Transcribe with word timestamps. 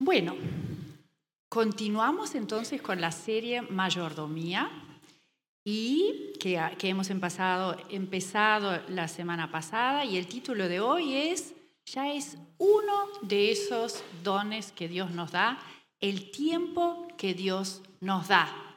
Bueno, 0.00 0.36
continuamos 1.48 2.36
entonces 2.36 2.80
con 2.80 3.00
la 3.00 3.10
serie 3.10 3.62
Mayordomía 3.62 4.70
y 5.64 6.34
que, 6.38 6.60
que 6.78 6.88
hemos 6.88 7.10
empezado, 7.10 7.76
empezado 7.90 8.80
la 8.88 9.08
semana 9.08 9.50
pasada 9.50 10.04
y 10.04 10.16
el 10.16 10.28
título 10.28 10.68
de 10.68 10.78
hoy 10.78 11.14
es, 11.14 11.52
ya 11.84 12.12
es 12.12 12.38
uno 12.58 13.08
de 13.22 13.50
esos 13.50 14.04
dones 14.22 14.70
que 14.70 14.86
Dios 14.86 15.10
nos 15.10 15.32
da, 15.32 15.58
el 15.98 16.30
tiempo 16.30 17.08
que 17.16 17.34
Dios 17.34 17.82
nos 18.00 18.28
da. 18.28 18.76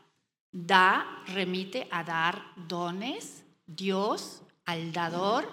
Da 0.51 1.23
remite 1.27 1.87
a 1.91 2.03
dar 2.03 2.43
dones, 2.67 3.45
Dios 3.67 4.41
al 4.65 4.91
dador 4.91 5.47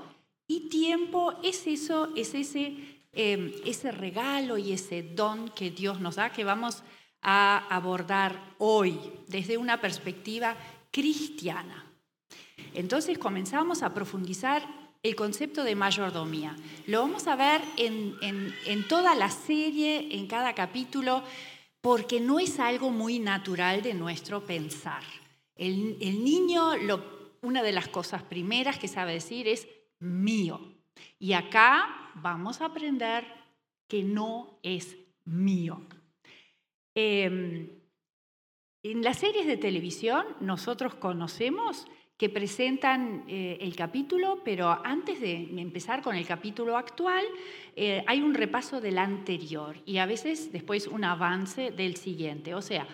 y 0.49 0.71
tiempo 0.71 1.35
es 1.43 1.67
eso, 1.67 2.09
es 2.17 2.35
ese 2.35 2.98
Em, 3.21 3.51
ese 3.67 3.91
regalo 3.91 4.59
y 4.59 4.71
ese 4.71 5.03
don 5.03 5.49
que 5.49 5.73
Dios 5.73 5.99
nos 5.99 6.15
da 6.15 6.31
que 6.31 6.45
vamos 6.45 6.85
a 7.21 7.67
abordar 7.69 8.55
hoy 8.59 8.95
desde 9.27 9.57
una 9.59 9.81
perspectiva 9.81 10.57
cristiana. 10.93 11.85
Entonces 12.75 13.19
comenzamos 13.19 13.83
a 13.83 13.93
profundizar 13.93 14.63
el 15.03 15.17
concepto 15.17 15.65
de 15.65 15.75
mayordomía. 15.75 16.55
Lo 16.87 17.01
vamos 17.01 17.27
a 17.27 17.35
ver 17.35 17.61
en, 17.77 18.87
toda 18.89 19.17
la 19.17 19.31
serie, 19.31 20.15
en 20.15 20.29
cada 20.29 20.55
capítulo, 20.55 21.25
porque 21.81 22.21
no 22.21 22.39
es 22.39 22.61
algo 22.61 22.91
muy 22.91 23.19
natural 23.19 23.83
de 23.83 23.95
nuestro 23.95 24.47
pensar. 24.47 25.03
El, 25.57 25.97
el 26.01 26.23
niño, 26.23 26.77
lo, 26.77 27.03
una 27.43 27.65
de 27.65 27.73
las 27.73 27.89
cosas 27.89 28.23
primeras 28.23 28.79
que 28.79 28.87
sabe 28.87 29.15
decir 29.15 29.49
es 29.49 29.67
mío. 29.99 30.78
Y 31.19 31.33
acá 31.33 32.13
vamos 32.15 32.61
a 32.61 32.67
aprender 32.67 33.25
que 33.87 34.03
no 34.03 34.59
es 34.63 34.97
mío. 35.25 35.81
Em, 36.95 37.71
en 38.83 39.03
las 39.03 39.19
series 39.19 39.47
de 39.47 39.57
televisión 39.57 40.25
nosotros 40.41 40.95
conocemos 40.95 41.87
que 42.17 42.29
presentan 42.29 43.25
eh, 43.29 43.59
el 43.61 43.77
capítulo, 43.77 44.43
pero 44.45 44.69
antes 44.85 45.21
de 45.21 45.35
empezar 45.61 46.03
con 46.03 46.17
el 46.17 46.27
capítulo 46.27 46.77
actual, 46.77 47.25
eh, 47.77 48.03
hay 48.09 48.21
un 48.21 48.35
repaso 48.35 48.81
del 48.81 48.99
anterior 48.99 49.77
y 49.87 49.99
a 49.99 50.07
veces 50.07 50.51
después 50.51 50.89
un 50.89 51.05
avance 51.05 51.71
del 51.71 51.97
siguiente. 51.97 52.57
O 52.57 52.63
sea, 52.63 52.89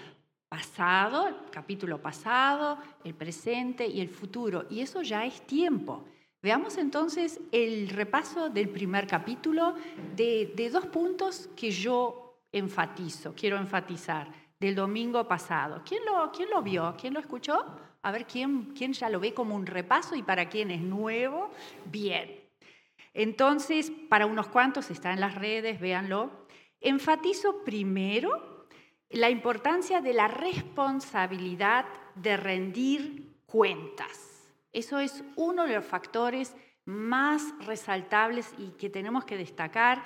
pasado, 0.46 1.46
capítulo 1.50 2.02
pasado, 2.02 2.78
el 3.02 3.14
presente 3.14 3.86
y 3.86 4.00
el 4.00 4.10
futuro. 4.10 4.66
Y 4.68 4.80
eso 4.80 5.00
ya 5.00 5.24
es 5.24 5.46
tiempo. 5.46 6.04
Veamos 6.44 6.76
entonces 6.76 7.40
el 7.52 7.88
repaso 7.88 8.50
del 8.50 8.68
primer 8.68 9.06
capítulo 9.06 9.76
de, 10.14 10.68
dos 10.70 10.84
puntos 10.88 11.48
que 11.56 11.70
yo 11.70 12.36
enfatizo, 12.52 13.32
quiero 13.34 13.56
enfatizar, 13.56 14.28
del 14.60 14.74
domingo 14.74 15.26
pasado. 15.26 15.80
¿Quién 15.88 16.04
lo, 16.04 16.30
quién 16.32 16.50
lo 16.50 16.60
vio? 16.60 16.94
¿Quién 17.00 17.14
lo 17.14 17.20
escuchó? 17.20 17.64
A 18.02 18.12
ver, 18.12 18.26
¿quién, 18.26 18.74
¿quién 18.74 18.92
ya 18.92 19.08
lo 19.08 19.20
ve 19.20 19.32
como 19.32 19.54
un 19.54 19.64
repaso 19.64 20.16
y 20.16 20.22
para 20.22 20.50
quién 20.50 20.70
es 20.70 20.82
nuevo? 20.82 21.50
Bien. 21.86 22.38
Entonces, 23.14 23.90
para 24.10 24.26
unos 24.26 24.48
cuantos 24.48 24.90
está 24.90 25.14
en 25.14 25.20
las 25.20 25.36
redes, 25.36 25.80
véanlo. 25.80 26.30
Enfatizo 26.78 27.64
primero 27.64 28.66
la 29.08 29.30
importancia 29.30 30.02
de 30.02 30.12
la 30.12 30.28
responsabilidad 30.28 31.86
de 32.16 32.36
rendir 32.36 33.32
cuentas. 33.46 34.33
Eso 34.74 34.98
es 34.98 35.24
uno 35.36 35.64
de 35.64 35.76
los 35.76 35.84
factores 35.84 36.54
más 36.84 37.42
resaltables 37.60 38.52
y 38.58 38.72
que 38.72 38.90
tenemos 38.90 39.24
que 39.24 39.38
destacar, 39.38 40.04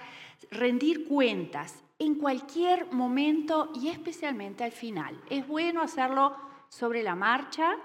rendir 0.50 1.08
cuentas 1.08 1.82
en 1.98 2.14
cualquier 2.14 2.92
momento 2.92 3.72
y 3.74 3.88
especialmente 3.88 4.62
al 4.62 4.72
final. 4.72 5.20
Es 5.28 5.48
bueno 5.48 5.82
hacerlo 5.82 6.36
sobre 6.68 7.02
la 7.02 7.16
marcha. 7.16 7.76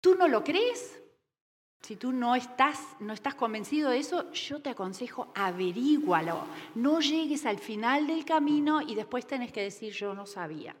¿Tú 0.00 0.14
no 0.14 0.28
lo 0.28 0.42
crees? 0.42 1.02
Si 1.82 1.96
tú 1.96 2.12
no 2.12 2.36
estás, 2.36 2.78
no 3.00 3.12
estás 3.12 3.34
convencido 3.34 3.90
de 3.90 3.98
eso, 3.98 4.32
yo 4.32 4.62
te 4.62 4.70
aconsejo 4.70 5.32
averígualo. 5.34 6.44
No 6.76 7.00
llegues 7.00 7.44
al 7.44 7.58
final 7.58 8.06
del 8.06 8.24
camino 8.24 8.80
y 8.80 8.94
después 8.94 9.26
tenés 9.26 9.52
que 9.52 9.62
decir 9.62 9.92
yo 9.92 10.14
no 10.14 10.24
sabía. 10.24 10.76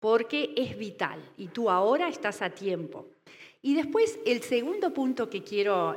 Porque 0.00 0.54
es 0.56 0.78
vital 0.78 1.22
y 1.36 1.48
tú 1.48 1.68
ahora 1.68 2.08
estás 2.08 2.40
a 2.40 2.50
tiempo. 2.50 3.06
Y 3.60 3.74
después 3.74 4.20
el 4.24 4.42
segundo 4.42 4.94
punto 4.94 5.28
que 5.28 5.42
quiero 5.42 5.96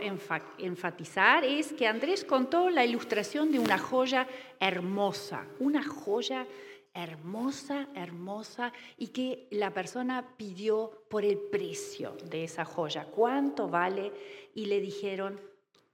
enfatizar 0.57 1.43
es 1.43 1.73
que 1.73 1.85
Andrés 1.85 2.25
contó 2.25 2.69
la 2.71 2.83
ilustración 2.83 3.51
de 3.51 3.59
una 3.59 3.77
joya 3.77 4.27
hermosa, 4.59 5.45
una 5.59 5.83
joya 5.83 6.47
hermosa, 6.93 7.87
hermosa, 7.93 8.73
y 8.97 9.09
que 9.09 9.47
la 9.51 9.71
persona 9.71 10.35
pidió 10.37 11.05
por 11.09 11.23
el 11.23 11.37
precio 11.37 12.17
de 12.29 12.45
esa 12.45 12.65
joya. 12.65 13.05
¿Cuánto 13.05 13.69
vale? 13.69 14.11
Y 14.55 14.65
le 14.65 14.81
dijeron 14.81 15.39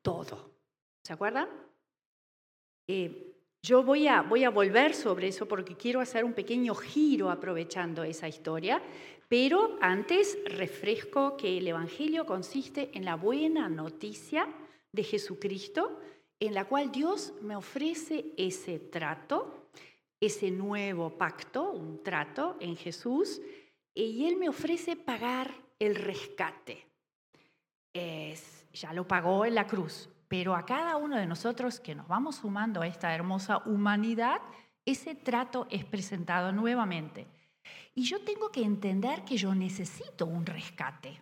todo. 0.02 0.52
¿Se 1.04 1.14
acuerdan? 1.14 1.50
Eh, 2.88 3.34
yo 3.62 3.84
voy 3.84 4.08
a, 4.08 4.22
voy 4.22 4.46
a 4.46 4.50
volver 4.50 4.94
sobre 4.94 5.28
eso 5.28 5.48
porque 5.48 5.76
quiero 5.76 6.00
hacer 6.00 6.24
un 6.24 6.34
pequeño 6.34 6.74
giro 6.74 7.30
aprovechando 7.30 8.04
esa 8.04 8.28
historia, 8.28 8.82
pero 9.28 9.78
antes 9.82 10.38
refresco 10.46 11.36
que 11.36 11.58
el 11.58 11.68
Evangelio 11.68 12.26
consiste 12.26 12.92
en 12.94 13.04
la 13.04 13.16
buena 13.16 13.68
noticia 13.68 14.48
de 14.92 15.04
Jesucristo, 15.04 16.00
en 16.40 16.54
la 16.54 16.66
cual 16.66 16.92
Dios 16.92 17.34
me 17.42 17.56
ofrece 17.56 18.34
ese 18.38 18.80
trato, 18.80 19.70
ese 20.20 20.50
nuevo 20.50 21.18
pacto, 21.18 21.72
un 21.72 22.04
trato 22.04 22.58
en 22.60 22.78
Jesús, 22.78 23.42
y 23.94 24.26
Él 24.26 24.38
me 24.38 24.50
ofrece 24.50 24.96
pagar 24.96 25.52
el 25.80 25.96
rescate. 25.96 26.86
ya 28.74 28.94
lo 28.94 29.08
pagó 29.08 29.46
en 29.46 29.56
la 29.56 29.66
cruz, 29.66 30.08
pero 30.28 30.56
a 30.56 30.66
cada 30.66 30.98
uno 30.98 31.18
de 31.18 31.26
nosotros 31.26 31.80
que 31.80 31.96
nos 31.96 32.08
vamos 32.08 32.38
sumando 32.38 32.82
a 32.82 32.88
esta 32.88 33.14
hermosa 33.14 33.64
humanidad, 33.66 34.40
ese 34.86 35.16
trato 35.16 35.68
es 35.70 35.84
presentado 35.84 36.52
nuevamente. 36.52 37.28
Y 37.96 38.04
yo 38.04 38.22
tengo 38.22 38.52
que 38.52 38.64
entender 38.64 39.24
que 39.24 39.38
yo 39.38 39.56
necesito 39.56 40.26
un 40.26 40.46
rescate. 40.46 41.22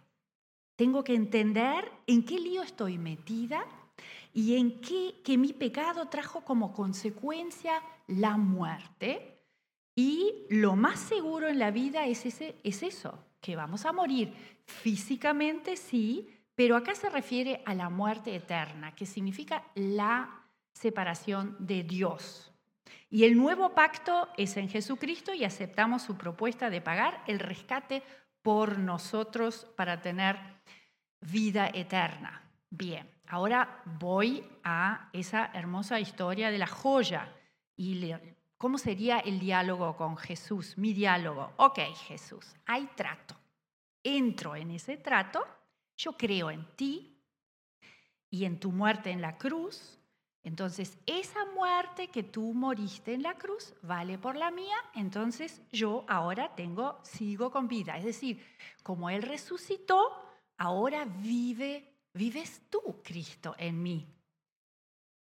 Tengo 0.75 1.03
que 1.03 1.15
entender 1.15 1.89
en 2.05 2.23
qué 2.25 2.39
lío 2.39 2.61
estoy 2.61 2.97
metida 2.97 3.65
y 4.33 4.57
en 4.57 4.81
qué 4.81 5.21
que 5.23 5.37
mi 5.37 5.53
pecado 5.53 6.07
trajo 6.09 6.41
como 6.41 6.73
consecuencia 6.73 7.81
la 8.07 8.35
muerte. 8.35 9.39
Y 9.95 10.45
lo 10.49 10.75
más 10.75 10.99
seguro 10.99 11.47
en 11.47 11.59
la 11.59 11.71
vida 11.71 12.05
es, 12.05 12.25
ese, 12.25 12.55
es 12.63 12.83
eso, 12.83 13.17
que 13.39 13.55
vamos 13.55 13.85
a 13.85 13.93
morir 13.93 14.33
físicamente, 14.65 15.77
sí, 15.77 16.27
pero 16.55 16.75
acá 16.75 16.95
se 16.95 17.09
refiere 17.09 17.61
a 17.65 17.73
la 17.73 17.89
muerte 17.89 18.35
eterna, 18.35 18.93
que 18.95 19.05
significa 19.05 19.63
la 19.75 20.43
separación 20.73 21.55
de 21.59 21.83
Dios. 21.83 22.51
Y 23.15 23.23
el 23.23 23.37
nuevo 23.37 23.73
pacto 23.73 24.27
es 24.35 24.57
en 24.57 24.67
Jesucristo 24.67 25.33
y 25.33 25.45
aceptamos 25.45 26.01
su 26.01 26.17
propuesta 26.17 26.69
de 26.69 26.81
pagar 26.81 27.23
el 27.27 27.39
rescate 27.39 28.03
por 28.41 28.77
nosotros 28.77 29.65
para 29.77 30.01
tener 30.01 30.37
vida 31.21 31.71
eterna. 31.73 32.43
Bien, 32.69 33.09
ahora 33.27 33.81
voy 33.85 34.43
a 34.65 35.09
esa 35.13 35.49
hermosa 35.53 35.97
historia 35.97 36.51
de 36.51 36.57
la 36.57 36.67
joya 36.67 37.33
y 37.77 38.11
cómo 38.57 38.77
sería 38.77 39.19
el 39.19 39.39
diálogo 39.39 39.95
con 39.95 40.17
Jesús, 40.17 40.77
mi 40.77 40.91
diálogo. 40.91 41.53
Ok, 41.55 41.79
Jesús, 42.07 42.53
hay 42.65 42.85
trato. 42.97 43.37
Entro 44.03 44.57
en 44.57 44.71
ese 44.71 44.97
trato, 44.97 45.41
yo 45.95 46.17
creo 46.17 46.51
en 46.51 46.65
ti 46.75 47.17
y 48.29 48.43
en 48.43 48.59
tu 48.59 48.73
muerte 48.73 49.11
en 49.11 49.21
la 49.21 49.37
cruz, 49.37 50.01
entonces, 50.45 50.99
esa 51.07 51.43
muerte 51.55 52.09
que 52.09 52.21
tú 52.21 52.53
moriste 52.53 53.15
en 53.15 53.23
la 53.23 53.33
cruz 53.33 53.73
vale 53.81 54.19
por 54.19 54.35
la 54.35 54.51
mía, 54.51 54.77
entonces 54.93 55.59
yo 55.71 56.05
ahora 56.07 56.53
tengo, 56.55 56.99
sigo 57.01 57.49
con 57.49 57.67
vida. 57.67 57.97
Es 57.97 58.05
decir, 58.05 58.45
como 58.83 59.09
Él 59.09 59.23
resucitó, 59.23 59.99
ahora 60.59 61.05
vive, 61.05 61.91
vives 62.13 62.61
tú, 62.69 63.01
Cristo, 63.03 63.55
en 63.57 63.81
mí. 63.81 64.07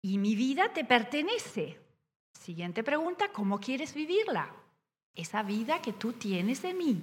Y 0.01 0.17
mi 0.17 0.35
vida 0.35 0.73
te 0.73 0.87
pertenece. 0.87 1.79
Siguiente 2.33 2.83
pregunta, 2.83 3.31
¿cómo 3.31 3.61
quieres 3.61 3.93
vivirla? 3.93 4.51
Esa 5.15 5.43
vida 5.43 5.83
que 5.83 5.93
tú 5.93 6.15
tienes 6.15 6.65
en 6.65 6.79
mí. 6.79 7.03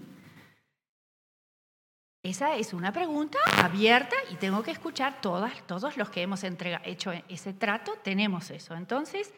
Esa 2.27 2.57
es 2.57 2.74
una 2.74 2.91
pregunta 2.91 3.39
abierta 3.63 4.18
y 4.29 4.35
tengo 4.35 4.62
que 4.62 4.71
escuchar 4.71 5.21
todas, 5.21 5.65
todos 5.65 5.95
los 5.95 6.09
que 6.09 6.24
hemos 6.24 6.44
hecho 6.44 7.13
ese 7.29 7.53
trato, 7.53 7.94
tenemos 8.03 8.51
eso. 8.51 8.75
Entonces, 8.75 9.33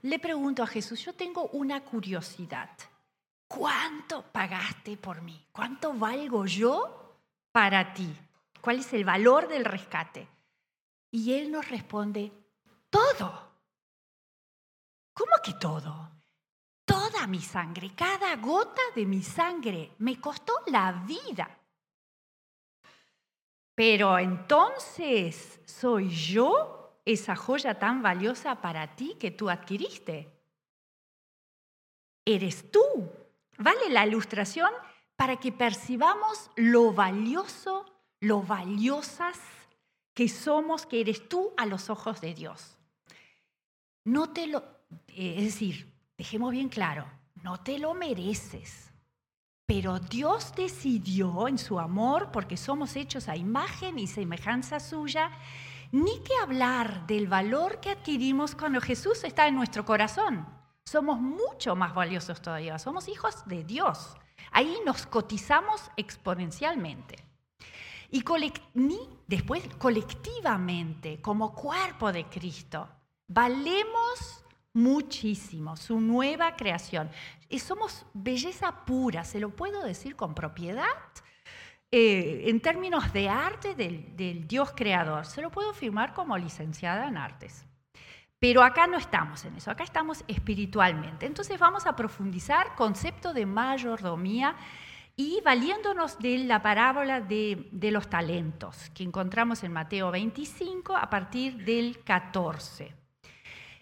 le 0.00 0.18
pregunto 0.18 0.62
a 0.62 0.66
Jesús, 0.66 1.04
yo 1.04 1.12
tengo 1.12 1.48
una 1.48 1.82
curiosidad. 1.84 2.70
¿Cuánto 3.46 4.22
pagaste 4.22 4.96
por 4.96 5.20
mí? 5.20 5.48
¿Cuánto 5.52 5.92
valgo 5.92 6.46
yo 6.46 7.18
para 7.52 7.92
ti? 7.92 8.10
¿Cuál 8.62 8.78
es 8.78 8.90
el 8.94 9.04
valor 9.04 9.46
del 9.46 9.66
rescate? 9.66 10.26
Y 11.10 11.34
él 11.34 11.52
nos 11.52 11.68
responde, 11.68 12.32
todo. 12.88 13.50
¿Cómo 15.12 15.32
que 15.44 15.52
todo? 15.60 16.10
toda 16.86 17.26
mi 17.28 17.40
sangre, 17.40 17.94
cada 17.94 18.34
gota 18.36 18.82
de 18.96 19.06
mi 19.06 19.22
sangre. 19.22 19.92
Me 19.98 20.18
costó 20.20 20.54
la 20.66 20.90
vida. 20.90 21.59
Pero 23.74 24.18
entonces, 24.18 25.60
¿soy 25.64 26.10
yo 26.10 27.00
esa 27.04 27.36
joya 27.36 27.78
tan 27.78 28.02
valiosa 28.02 28.60
para 28.60 28.94
ti 28.94 29.16
que 29.18 29.30
tú 29.30 29.48
adquiriste? 29.48 30.30
Eres 32.24 32.70
tú. 32.70 32.80
¿Vale 33.58 33.88
la 33.90 34.06
ilustración? 34.06 34.70
Para 35.16 35.36
que 35.36 35.52
percibamos 35.52 36.50
lo 36.56 36.92
valioso, 36.92 37.86
lo 38.20 38.42
valiosas 38.42 39.38
que 40.14 40.28
somos, 40.28 40.86
que 40.86 41.00
eres 41.00 41.28
tú 41.28 41.52
a 41.56 41.66
los 41.66 41.90
ojos 41.90 42.20
de 42.20 42.34
Dios. 42.34 42.76
No 44.04 44.30
te 44.30 44.46
lo, 44.46 44.58
eh, 45.08 45.36
es 45.38 45.44
decir, 45.44 45.92
dejemos 46.16 46.52
bien 46.52 46.68
claro, 46.68 47.06
no 47.42 47.60
te 47.62 47.78
lo 47.78 47.94
mereces. 47.94 48.89
Pero 49.72 50.00
Dios 50.00 50.52
decidió 50.56 51.46
en 51.46 51.56
su 51.56 51.78
amor, 51.78 52.32
porque 52.32 52.56
somos 52.56 52.96
hechos 52.96 53.28
a 53.28 53.36
imagen 53.36 54.00
y 54.00 54.08
semejanza 54.08 54.80
suya, 54.80 55.30
ni 55.92 56.18
que 56.24 56.36
hablar 56.42 57.06
del 57.06 57.28
valor 57.28 57.78
que 57.78 57.90
adquirimos 57.90 58.56
cuando 58.56 58.80
Jesús 58.80 59.22
está 59.22 59.46
en 59.46 59.54
nuestro 59.54 59.84
corazón. 59.84 60.44
Somos 60.84 61.20
mucho 61.20 61.76
más 61.76 61.94
valiosos 61.94 62.42
todavía, 62.42 62.80
somos 62.80 63.06
hijos 63.06 63.46
de 63.46 63.62
Dios. 63.62 64.16
Ahí 64.50 64.76
nos 64.84 65.06
cotizamos 65.06 65.88
exponencialmente. 65.96 67.24
Y 68.10 68.24
ni 68.74 68.98
después 69.28 69.62
colectivamente, 69.78 71.22
como 71.22 71.54
cuerpo 71.54 72.10
de 72.10 72.24
Cristo, 72.24 72.88
valemos 73.28 74.39
muchísimo, 74.72 75.76
su 75.76 76.00
nueva 76.00 76.56
creación. 76.56 77.10
Y 77.48 77.58
somos 77.58 78.06
belleza 78.14 78.84
pura, 78.84 79.24
se 79.24 79.40
lo 79.40 79.50
puedo 79.50 79.82
decir 79.82 80.16
con 80.16 80.34
propiedad. 80.34 80.86
Eh, 81.92 82.44
en 82.46 82.60
términos 82.60 83.12
de 83.12 83.28
arte 83.28 83.74
del, 83.74 84.46
Dios 84.46 84.72
creador, 84.76 85.26
se 85.26 85.42
lo 85.42 85.50
puedo 85.50 85.72
firmar 85.72 86.14
como 86.14 86.38
licenciada 86.38 87.08
en 87.08 87.16
artes. 87.16 87.66
Pero 88.38 88.62
acá 88.62 88.86
no 88.86 88.96
estamos 88.96 89.44
en 89.44 89.56
eso, 89.56 89.70
acá 89.70 89.84
estamos 89.84 90.24
espiritualmente. 90.28 91.26
Entonces 91.26 91.58
vamos 91.58 91.86
a 91.86 91.96
profundizar 91.96 92.74
concepto 92.74 93.34
de 93.34 93.44
mayordomía 93.44 94.56
y 95.16 95.42
valiéndonos 95.44 96.18
de 96.18 96.38
la 96.38 96.62
parábola 96.62 97.20
de, 97.20 97.68
los 97.72 98.08
talentos 98.08 98.88
que 98.94 99.02
encontramos 99.02 99.62
en 99.64 99.72
Mateo 99.72 100.10
25 100.10 100.96
a 100.96 101.10
partir 101.10 101.64
del 101.64 102.02
14. 102.04 102.99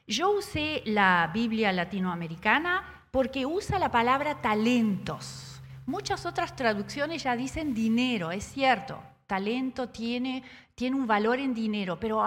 Yo 0.08 0.31
usé 0.31 0.81
la 0.87 1.31
Biblia 1.34 1.70
latinoamericana 1.70 3.05
porque 3.10 3.44
usa 3.44 3.78
la 3.78 3.90
palabra 3.90 4.40
talentos. 4.40 5.60
Muchas 5.84 6.25
otras 6.25 6.56
traducciones 6.56 7.25
ya 7.25 7.37
dicen 7.37 7.75
dinero, 7.75 8.31
es 8.31 8.44
cierto, 8.44 9.02
talento 9.26 9.90
tiene, 9.90 10.43
tiene 10.75 10.96
un 10.96 11.06
valor 11.06 11.38
en 11.38 11.52
dinero, 11.52 12.00
pero 12.00 12.25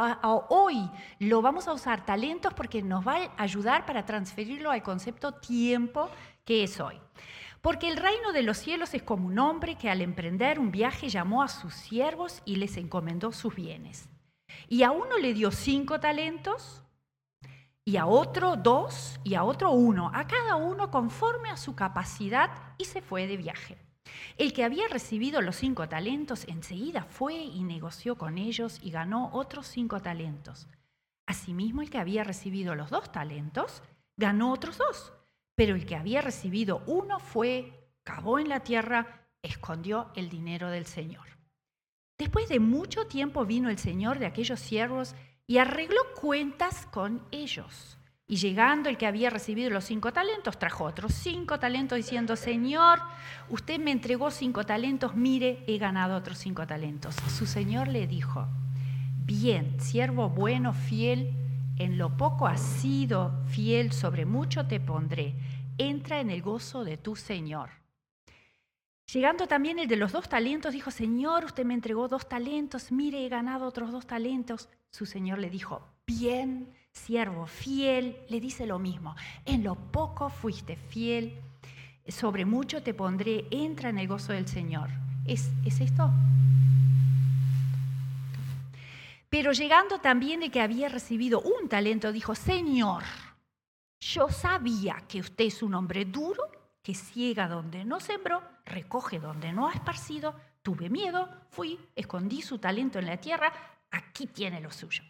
hoy 0.50 0.92
lo 1.18 1.42
vamos 1.42 1.68
a 1.68 1.74
usar 1.74 2.06
talentos 2.06 2.54
porque 2.54 2.84
nos 2.84 3.06
va 3.06 3.16
a 3.16 3.42
ayudar 3.42 3.84
para 3.88 4.06
transferirlo 4.06 4.70
al 4.70 4.84
concepto 4.84 5.34
tiempo 5.34 6.08
que 6.46 6.64
es 6.64 6.80
hoy. 6.80 7.00
Porque 7.62 7.88
el 7.90 7.98
reino 7.98 8.32
de 8.32 8.44
los 8.44 8.60
cielos 8.60 8.94
es 8.94 9.02
como 9.02 9.26
un 9.26 9.40
hombre 9.40 9.74
que 9.74 9.90
al 9.90 10.02
emprender 10.02 10.60
un 10.60 10.70
viaje 10.70 11.10
llamó 11.10 11.42
a 11.42 11.48
sus 11.48 11.74
siervos 11.74 12.44
y 12.46 12.58
les 12.58 12.78
encomendó 12.78 13.32
sus 13.32 13.56
bienes. 13.56 14.08
Y 14.70 14.84
a 14.84 14.92
uno 14.92 15.18
le 15.18 15.34
dio 15.34 15.50
cinco 15.50 16.00
talentos, 16.00 16.81
y 17.92 17.98
a 17.98 18.06
otro 18.06 18.56
dos, 18.56 19.20
y 19.22 19.36
a 19.36 19.44
otro 19.44 19.72
uno, 19.72 20.12
a 20.14 20.26
cada 20.26 20.56
uno 20.56 20.90
conforme 20.90 21.50
a 21.50 21.58
su 21.58 21.76
capacidad, 21.76 22.50
y 22.78 22.86
se 22.86 23.02
fue 23.02 23.28
de 23.28 23.36
viaje. 23.36 23.78
El 24.38 24.54
que 24.54 24.64
había 24.64 24.88
recibido 24.88 25.42
los 25.42 25.58
cinco 25.58 25.90
talentos 25.90 26.46
enseguida 26.48 27.04
fue 27.04 27.34
y 27.34 27.66
negoció 27.66 28.18
con 28.18 28.38
ellos 28.38 28.80
y 28.82 28.92
ganó 28.92 29.30
otros 29.34 29.68
cinco 29.68 30.00
talentos. 30.00 30.70
Asimismo, 31.28 31.82
el 31.82 31.90
que 31.90 31.98
había 31.98 32.24
recibido 32.24 32.76
los 32.76 32.92
dos 32.92 33.12
talentos 33.12 33.84
ganó 34.16 34.54
otros 34.54 34.78
dos. 34.78 35.12
Pero 35.58 35.76
el 35.76 35.86
que 35.86 35.98
había 35.98 36.22
recibido 36.22 36.84
uno 36.88 37.20
fue, 37.20 37.90
cavó 38.06 38.40
en 38.40 38.48
la 38.48 38.62
tierra, 38.62 39.28
escondió 39.44 40.12
el 40.16 40.30
dinero 40.30 40.70
del 40.70 40.86
Señor. 40.86 41.28
Después 42.18 42.48
de 42.48 42.62
mucho 42.62 43.08
tiempo 43.08 43.46
vino 43.46 43.70
el 43.70 43.80
Señor 43.80 44.18
de 44.18 44.28
aquellos 44.28 44.62
siervos 44.62 45.14
y 45.52 45.58
arregló 45.58 46.00
cuentas 46.16 46.88
con 46.92 47.22
ellos. 47.30 47.98
Y 48.26 48.38
llegando 48.38 48.88
el 48.88 48.98
que 48.98 49.06
había 49.06 49.30
recibido 49.30 49.70
los 49.70 49.84
cinco 49.84 50.14
talentos, 50.14 50.58
trajo 50.58 50.86
otros 50.86 51.14
cinco 51.14 51.60
talentos 51.60 51.98
diciendo, 51.98 52.38
Señor, 52.38 53.02
usted 53.50 53.78
me 53.78 53.92
entregó 53.92 54.32
cinco 54.32 54.66
talentos, 54.66 55.14
mire, 55.14 55.66
he 55.68 55.78
ganado 55.78 56.16
otros 56.16 56.38
cinco 56.38 56.66
talentos. 56.66 57.18
Su 57.38 57.46
Señor 57.46 57.90
le 57.90 58.08
dijo, 58.08 58.48
bien, 59.26 59.78
siervo 59.82 60.30
bueno, 60.30 60.72
fiel 60.72 61.34
en 61.78 61.98
lo 61.98 62.16
poco 62.16 62.48
has 62.48 62.62
sido 62.62 63.44
fiel, 63.48 63.92
sobre 63.92 64.26
mucho 64.26 64.68
te 64.68 64.80
pondré. 64.80 65.36
Entra 65.78 66.22
en 66.22 66.30
el 66.30 66.42
gozo 66.42 66.86
de 66.86 66.96
tu 66.96 67.18
Señor. 67.18 67.81
Llegando 69.14 69.46
también 69.46 69.78
el 69.78 69.90
de 69.90 69.98
los 69.98 70.14
dos 70.14 70.30
talentos, 70.30 70.72
dijo, 70.72 70.90
Señor, 70.90 71.44
usted 71.44 71.66
me 71.66 71.74
entregó 71.74 72.08
dos 72.08 72.30
talentos, 72.30 72.94
mire, 72.94 73.26
he 73.26 73.30
ganado 73.30 73.66
otros 73.66 73.92
dos 73.92 74.08
talentos. 74.08 74.70
Su 74.90 75.06
Señor 75.06 75.40
le 75.40 75.50
dijo, 75.50 75.86
bien, 76.08 76.74
siervo, 76.94 77.46
fiel, 77.46 78.18
le 78.30 78.40
dice 78.40 78.66
lo 78.66 78.80
mismo, 78.80 79.16
en 79.46 79.64
lo 79.64 79.76
poco 79.76 80.30
fuiste 80.30 80.78
fiel, 80.78 81.34
sobre 82.08 82.46
mucho 82.46 82.84
te 82.84 82.94
pondré, 82.94 83.48
entra 83.52 83.90
en 83.90 83.98
el 83.98 84.08
gozo 84.08 84.32
del 84.32 84.48
Señor. 84.48 84.90
¿Es, 85.26 85.52
¿es 85.66 85.82
esto? 85.82 86.10
Pero 89.30 89.52
llegando 89.52 90.00
también 90.00 90.40
de 90.40 90.50
que 90.50 90.62
había 90.62 90.88
recibido 90.88 91.42
un 91.42 91.68
talento, 91.68 92.14
dijo, 92.14 92.34
Señor, 92.34 93.04
yo 94.00 94.30
sabía 94.30 95.04
que 95.10 95.20
usted 95.20 95.46
es 95.46 95.62
un 95.62 95.74
hombre 95.74 96.06
duro, 96.06 96.61
que 96.82 96.96
ciega 96.96 97.48
donde 97.48 97.86
no 97.86 98.00
sembró, 98.00 98.44
recoge 98.66 99.20
donde 99.20 99.54
no 99.54 99.68
ha 99.68 99.74
esparcido, 99.74 100.36
tuve 100.62 100.90
miedo, 100.90 101.30
fui, 101.50 101.80
escondí 101.96 102.42
su 102.42 102.60
talento 102.60 103.00
en 103.00 103.06
la 103.06 103.18
tierra, 103.18 103.54
aquí 103.92 104.28
tiene 104.28 104.62
lo 104.62 104.72
suyo. 104.72 105.04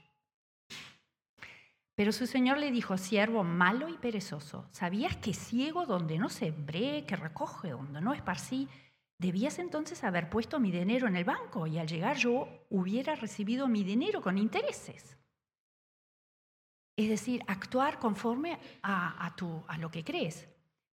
Pero 1.95 2.12
su 2.12 2.25
señor 2.25 2.57
le 2.57 2.71
dijo, 2.71 2.97
siervo 2.97 3.44
malo 3.44 3.88
y 3.89 3.97
perezoso, 3.97 4.67
¿sabías 4.72 5.17
que 5.17 5.34
ciego 5.34 5.86
donde 5.86 6.17
no 6.17 6.29
sembré, 6.29 7.05
que 7.05 7.15
recoge 7.15 7.72
donde 7.72 8.01
no 8.01 8.13
esparcí? 8.13 8.67
Debías 9.19 9.60
entonces 9.60 10.03
haber 10.03 10.29
puesto 10.29 10.60
mi 10.60 10.72
dinero 10.72 11.07
en 11.07 11.15
el 11.15 11.25
banco 11.25 11.67
y 11.67 11.77
al 11.77 11.88
llegar 11.88 12.17
yo 12.17 12.48
hubiera 12.69 13.13
recibido 13.13 13.67
mi 13.67 13.84
dinero 13.84 14.19
con 14.19 14.39
intereses. 14.39 15.15
Es 16.98 17.07
decir, 17.07 17.43
actuar 17.48 18.00
conforme 18.00 18.57
a, 18.81 19.27
a, 19.27 19.77
lo 19.77 19.91
que 19.91 20.03
crees. 20.03 20.48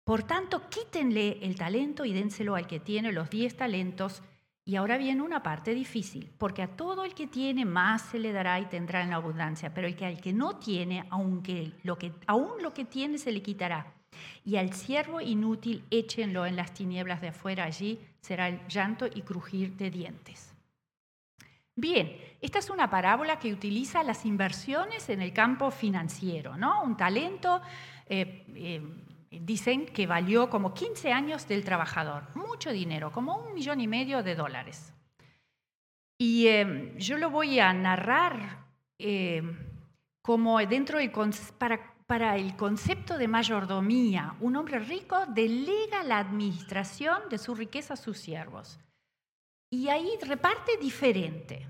Por 0.09 0.23
tanto, 0.23 0.71
quítenle 0.71 1.39
el 1.43 1.55
talento 1.57 2.07
y 2.07 2.15
dénselo 2.15 2.55
al 2.55 2.67
que 2.67 2.81
tiene 2.81 3.13
los 3.13 3.29
diez 3.29 3.59
talentos. 3.59 4.23
Y 4.65 4.77
ahora 4.77 4.97
viene 4.97 5.21
una 5.21 5.43
parte 5.43 5.75
difícil, 5.75 6.33
porque 6.39 6.63
a 6.63 6.77
todo 6.77 7.05
el 7.05 7.13
que 7.13 7.27
tiene 7.27 7.67
más 7.67 8.01
se 8.01 8.19
le 8.19 8.33
dará 8.33 8.59
y 8.59 8.65
tendrá 8.65 9.03
en 9.03 9.13
abundancia, 9.13 9.75
pero 9.75 9.87
el 9.87 9.95
que 9.97 10.07
al 10.07 10.19
que 10.19 10.33
no 10.33 10.57
tiene, 10.57 11.05
aunque 11.11 11.73
lo 11.83 11.99
que, 11.99 12.15
aún 12.27 12.63
lo 12.63 12.73
que 12.73 12.87
tiene 12.87 13.19
se 13.19 13.33
le 13.33 13.43
quitará. 13.43 13.93
Y 14.47 14.57
al 14.57 14.73
siervo 14.73 15.21
inútil 15.21 15.85
échenlo 15.91 16.47
en 16.47 16.57
las 16.57 16.73
tinieblas 16.73 17.21
de 17.21 17.29
afuera, 17.29 17.65
allí 17.65 18.01
será 18.23 18.49
el 18.49 18.67
llanto 18.67 19.05
y 19.15 19.21
crujir 19.21 19.77
de 19.77 19.91
dientes. 19.91 20.55
Bien, 21.77 22.17
esta 22.41 22.61
es 22.61 22.71
una 22.71 22.89
parábola 22.89 23.39
que 23.39 23.53
utiliza 23.53 24.03
las 24.03 24.25
inversiones 24.25 25.11
en 25.11 25.21
el 25.21 25.35
campo 25.35 25.71
financiero, 25.71 26.57
¿no? 26.57 26.83
Un 26.83 26.97
talento, 26.97 27.61
eh, 28.09 28.47
eh, 28.55 28.83
dicen 29.31 29.87
que 29.87 30.07
valió 30.07 30.51
como 30.51 30.75
15 30.75 31.13
años 31.13 31.47
del 31.49 31.65
trabajador, 31.65 32.25
mucho 32.35 32.71
dinero, 32.71 33.13
como 33.13 33.37
un 33.37 33.55
millón 33.55 33.81
y 33.81 33.87
medio 33.87 34.23
de 34.23 34.35
dólares. 34.35 34.93
Y 36.19 36.47
eh, 36.49 36.95
yo 36.97 37.19
lo 37.19 37.31
voy 37.31 37.61
a 37.61 37.73
narrar 37.73 38.67
como 40.23 40.59
dentro 40.59 40.99
del, 40.99 41.13
para 41.57 41.99
para 42.09 42.39
el 42.39 42.57
concepto 42.57 43.19
de 43.19 43.29
mayordomía, 43.29 44.35
un 44.41 44.57
hombre 44.57 44.79
rico 44.79 45.27
delega 45.27 46.03
la 46.03 46.17
administración 46.17 47.29
de 47.29 47.37
su 47.37 47.55
riqueza 47.55 47.95
a 47.95 47.97
sus 47.99 48.17
siervos. 48.17 48.81
Y 49.71 49.91
ahí 49.91 50.09
reparte 50.23 50.79
diferente. 50.79 51.69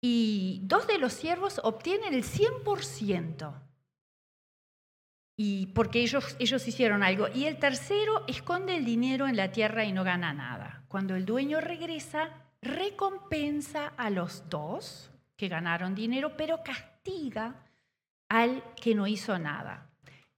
Y 0.00 0.62
dos 0.64 0.86
de 0.86 0.96
los 0.96 1.12
siervos 1.12 1.60
obtienen 1.62 2.14
el 2.14 2.24
100%. 2.24 3.52
Y 5.36 5.66
porque 5.68 6.00
ellos, 6.00 6.36
ellos 6.38 6.66
hicieron 6.68 7.02
algo. 7.02 7.26
Y 7.34 7.46
el 7.46 7.58
tercero 7.58 8.24
esconde 8.28 8.76
el 8.76 8.84
dinero 8.84 9.26
en 9.26 9.36
la 9.36 9.50
tierra 9.50 9.84
y 9.84 9.92
no 9.92 10.04
gana 10.04 10.32
nada. 10.32 10.84
Cuando 10.88 11.14
el 11.14 11.24
dueño 11.24 11.60
regresa, 11.60 12.30
recompensa 12.60 13.88
a 13.96 14.10
los 14.10 14.48
dos 14.48 15.10
que 15.36 15.48
ganaron 15.48 15.94
dinero, 15.94 16.36
pero 16.36 16.62
castiga 16.62 17.66
al 18.28 18.62
que 18.74 18.94
no 18.94 19.06
hizo 19.06 19.38
nada. 19.38 19.90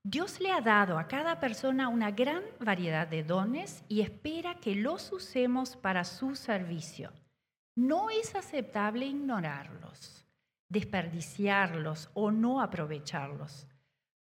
Dios 0.02 0.40
le 0.40 0.52
ha 0.52 0.60
dado 0.60 0.98
a 0.98 1.08
cada 1.08 1.40
persona 1.40 1.88
una 1.88 2.10
gran 2.10 2.42
variedad 2.60 3.08
de 3.08 3.22
dones 3.22 3.84
y 3.88 4.02
espera 4.02 4.56
que 4.56 4.74
los 4.74 5.10
usemos 5.12 5.76
para 5.76 6.04
su 6.04 6.36
servicio. 6.36 7.10
No 7.74 8.10
es 8.10 8.34
aceptable 8.34 9.06
ignorarlos, 9.06 10.26
desperdiciarlos 10.68 12.10
o 12.12 12.30
no 12.30 12.60
aprovecharlos. 12.60 13.66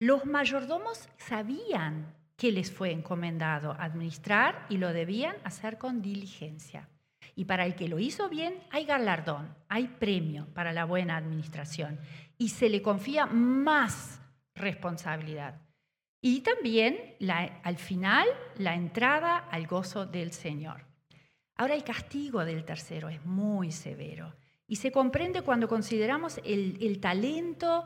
Los 0.01 0.25
mayordomos 0.25 1.07
sabían 1.17 2.11
que 2.35 2.51
les 2.51 2.71
fue 2.71 2.91
encomendado 2.91 3.75
administrar 3.77 4.65
y 4.67 4.77
lo 4.77 4.93
debían 4.93 5.35
hacer 5.43 5.77
con 5.77 6.01
diligencia. 6.01 6.89
Y 7.35 7.45
para 7.45 7.67
el 7.67 7.75
que 7.75 7.87
lo 7.87 7.99
hizo 7.99 8.27
bien 8.27 8.55
hay 8.71 8.85
galardón, 8.85 9.53
hay 9.69 9.87
premio 9.87 10.47
para 10.55 10.73
la 10.73 10.85
buena 10.85 11.17
administración 11.17 11.99
y 12.39 12.49
se 12.49 12.67
le 12.67 12.81
confía 12.81 13.27
más 13.27 14.19
responsabilidad. 14.55 15.61
Y 16.19 16.41
también 16.41 17.15
al 17.61 17.77
final 17.77 18.27
la 18.57 18.73
entrada 18.73 19.37
al 19.37 19.67
gozo 19.67 20.07
del 20.07 20.31
Señor. 20.31 20.83
Ahora 21.57 21.75
el 21.75 21.83
castigo 21.83 22.43
del 22.43 22.65
tercero 22.65 23.07
es 23.09 23.23
muy 23.23 23.71
severo 23.71 24.33
y 24.71 24.77
se 24.77 24.91
comprende 24.91 25.41
cuando 25.41 25.67
consideramos 25.67 26.39
el, 26.45 26.99
talento, 26.99 27.85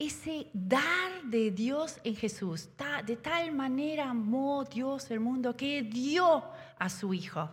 ese 0.00 0.48
dar 0.54 1.22
de 1.24 1.50
Dios 1.50 2.00
en 2.02 2.16
Jesús. 2.16 2.70
De 3.06 3.16
tal 3.16 3.52
manera 3.52 4.10
amó 4.10 4.64
Dios 4.64 5.10
el 5.10 5.20
mundo 5.20 5.56
que 5.56 5.82
dio 5.82 6.42
a 6.78 6.88
su 6.88 7.14
Hijo. 7.14 7.50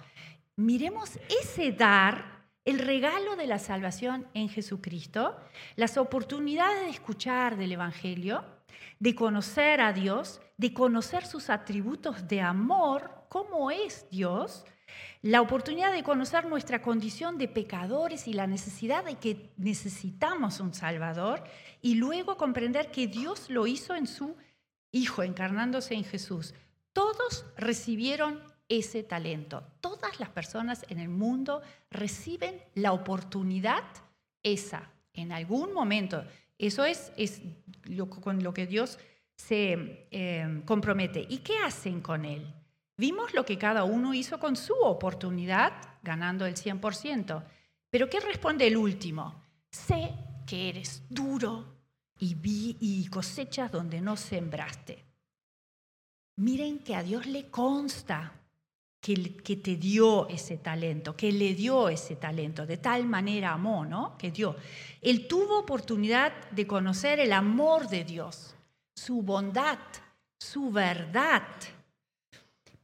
Miremos 0.56 1.20
ese 1.30 1.74
dar, 1.74 2.38
el 2.66 2.80
regalo 2.80 3.36
de 3.36 3.48
la 3.48 3.60
salvación 3.60 4.27
en 4.34 4.50
Jesucristo, 4.50 5.38
las 5.75 5.98
oportunidades 5.98 6.86
de 6.86 6.89
escuchar 6.89 7.58
del 7.58 7.74
Evangelio, 7.74 8.44
de 9.00 9.13
conocer 9.13 9.80
a 9.82 9.94
Dios, 9.94 10.42
de 10.58 10.74
conocer 10.74 11.25
sus 11.25 11.50
atributos 11.50 12.27
de 12.27 12.42
amor, 12.42 13.12
cómo 13.30 13.72
es 13.72 14.08
Dios, 14.10 14.66
la 15.27 15.41
oportunidad 15.41 15.91
de 15.91 16.03
conocer 16.03 16.46
nuestra 16.46 16.81
condición 16.81 17.38
de 17.38 17.50
pecadores 17.50 18.29
y 18.29 18.34
la 18.34 18.48
necesidad 18.48 19.03
de 19.03 19.15
que 19.15 19.50
necesitamos 19.57 20.62
un 20.62 20.74
Salvador 20.74 21.43
y 21.81 21.96
luego 21.96 22.38
comprender 22.38 22.91
que 22.91 23.07
Dios 23.07 23.50
lo 23.50 23.67
hizo 23.67 23.93
en 23.93 24.07
su 24.07 24.38
Hijo, 24.93 25.24
encarnándose 25.24 25.96
en 25.96 26.05
Jesús. 26.05 26.53
Todos 26.93 27.46
recibieron 27.57 28.41
ese 28.69 29.03
talento. 29.03 29.67
Todas 29.81 30.17
las 30.22 30.29
personas 30.29 30.86
en 30.88 30.98
el 30.98 31.10
mundo 31.10 31.62
reciben 31.91 32.62
la 32.74 32.93
oportunidad 32.93 33.84
esa 34.43 34.89
en 35.12 35.34
algún 35.34 35.74
momento. 35.74 36.24
Eso 36.57 36.86
es, 36.86 37.12
con 38.22 38.41
lo 38.43 38.53
que 38.53 38.65
Dios 38.65 38.98
se 39.36 40.07
eh, 40.10 40.62
compromete. 40.63 41.27
¿Y 41.27 41.39
qué 41.39 41.57
hacen 41.57 42.00
con 42.00 42.24
él? 42.24 42.48
Vimos 42.98 43.36
lo 43.36 43.46
que 43.46 43.60
cada 43.60 43.84
uno 43.84 44.16
hizo 44.16 44.39
con 44.39 44.56
su 44.56 44.74
oportunidad, 44.74 45.72
ganando 46.01 46.48
el 46.48 46.56
100%. 46.56 47.44
Pero 47.92 48.10
¿qué 48.10 48.20
responde 48.20 48.66
el 48.66 48.75
último? 48.75 49.39
Sé 49.70 50.13
que 50.48 50.70
eres 50.70 51.04
duro 51.08 51.77
y, 52.18 52.34
vi, 52.34 52.75
y 52.80 53.08
cosechas 53.08 53.72
donde 53.72 54.01
no 54.01 54.18
sembraste. 54.18 55.06
Miren 56.38 56.80
que 56.80 56.96
a 56.96 57.04
Dios 57.04 57.27
le 57.27 57.51
consta 57.51 58.34
que, 59.00 59.38
que, 59.38 59.58
te 59.58 59.75
dio 59.75 60.27
ese 60.27 60.58
talento, 60.58 61.16
que 61.16 61.32
le 61.32 61.54
dio 61.54 61.89
ese 61.89 62.16
talento, 62.16 62.66
de 62.66 62.77
tal 62.77 63.06
manera 63.06 63.54
amó, 63.54 63.86
¿no? 63.86 64.18
Que 64.18 64.32
dio. 64.32 64.56
Él 65.01 65.27
tuvo 65.27 65.60
oportunidad 65.60 66.50
de 66.50 66.66
conocer 66.66 67.20
el 67.20 67.32
amor 67.32 67.88
de 67.89 68.04
Dios, 68.04 68.56
su 68.96 69.22
bondad, 69.22 69.77
su 70.39 70.72
verdad 70.72 71.44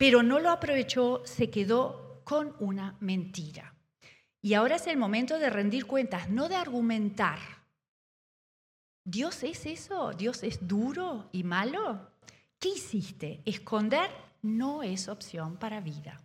pero 0.03 0.21
no 0.21 0.41
lo 0.41 0.49
aprovechó, 0.49 1.21
se 1.23 1.49
quedó 1.49 2.19
con 2.25 2.57
una 2.59 2.97
mentira. 2.99 3.73
Y 4.41 4.53
ahora 4.53 4.75
es 4.75 4.85
el 4.87 4.97
momento 4.97 5.39
de 5.39 5.49
rendir 5.49 5.85
cuentas, 5.85 6.29
no 6.29 6.49
de 6.49 6.57
argumentar. 6.57 7.39
¿Dios 9.05 9.43
es 9.43 9.65
eso? 9.65 10.11
¿Dios 10.11 10.43
es 10.43 10.67
duro 10.67 11.29
y 11.31 11.45
malo? 11.45 12.11
¿Qué 12.59 12.67
hiciste? 12.67 13.43
Esconder 13.45 14.09
no 14.41 14.83
es 14.83 15.07
opción 15.07 15.55
para 15.55 15.79
vida. 15.79 16.21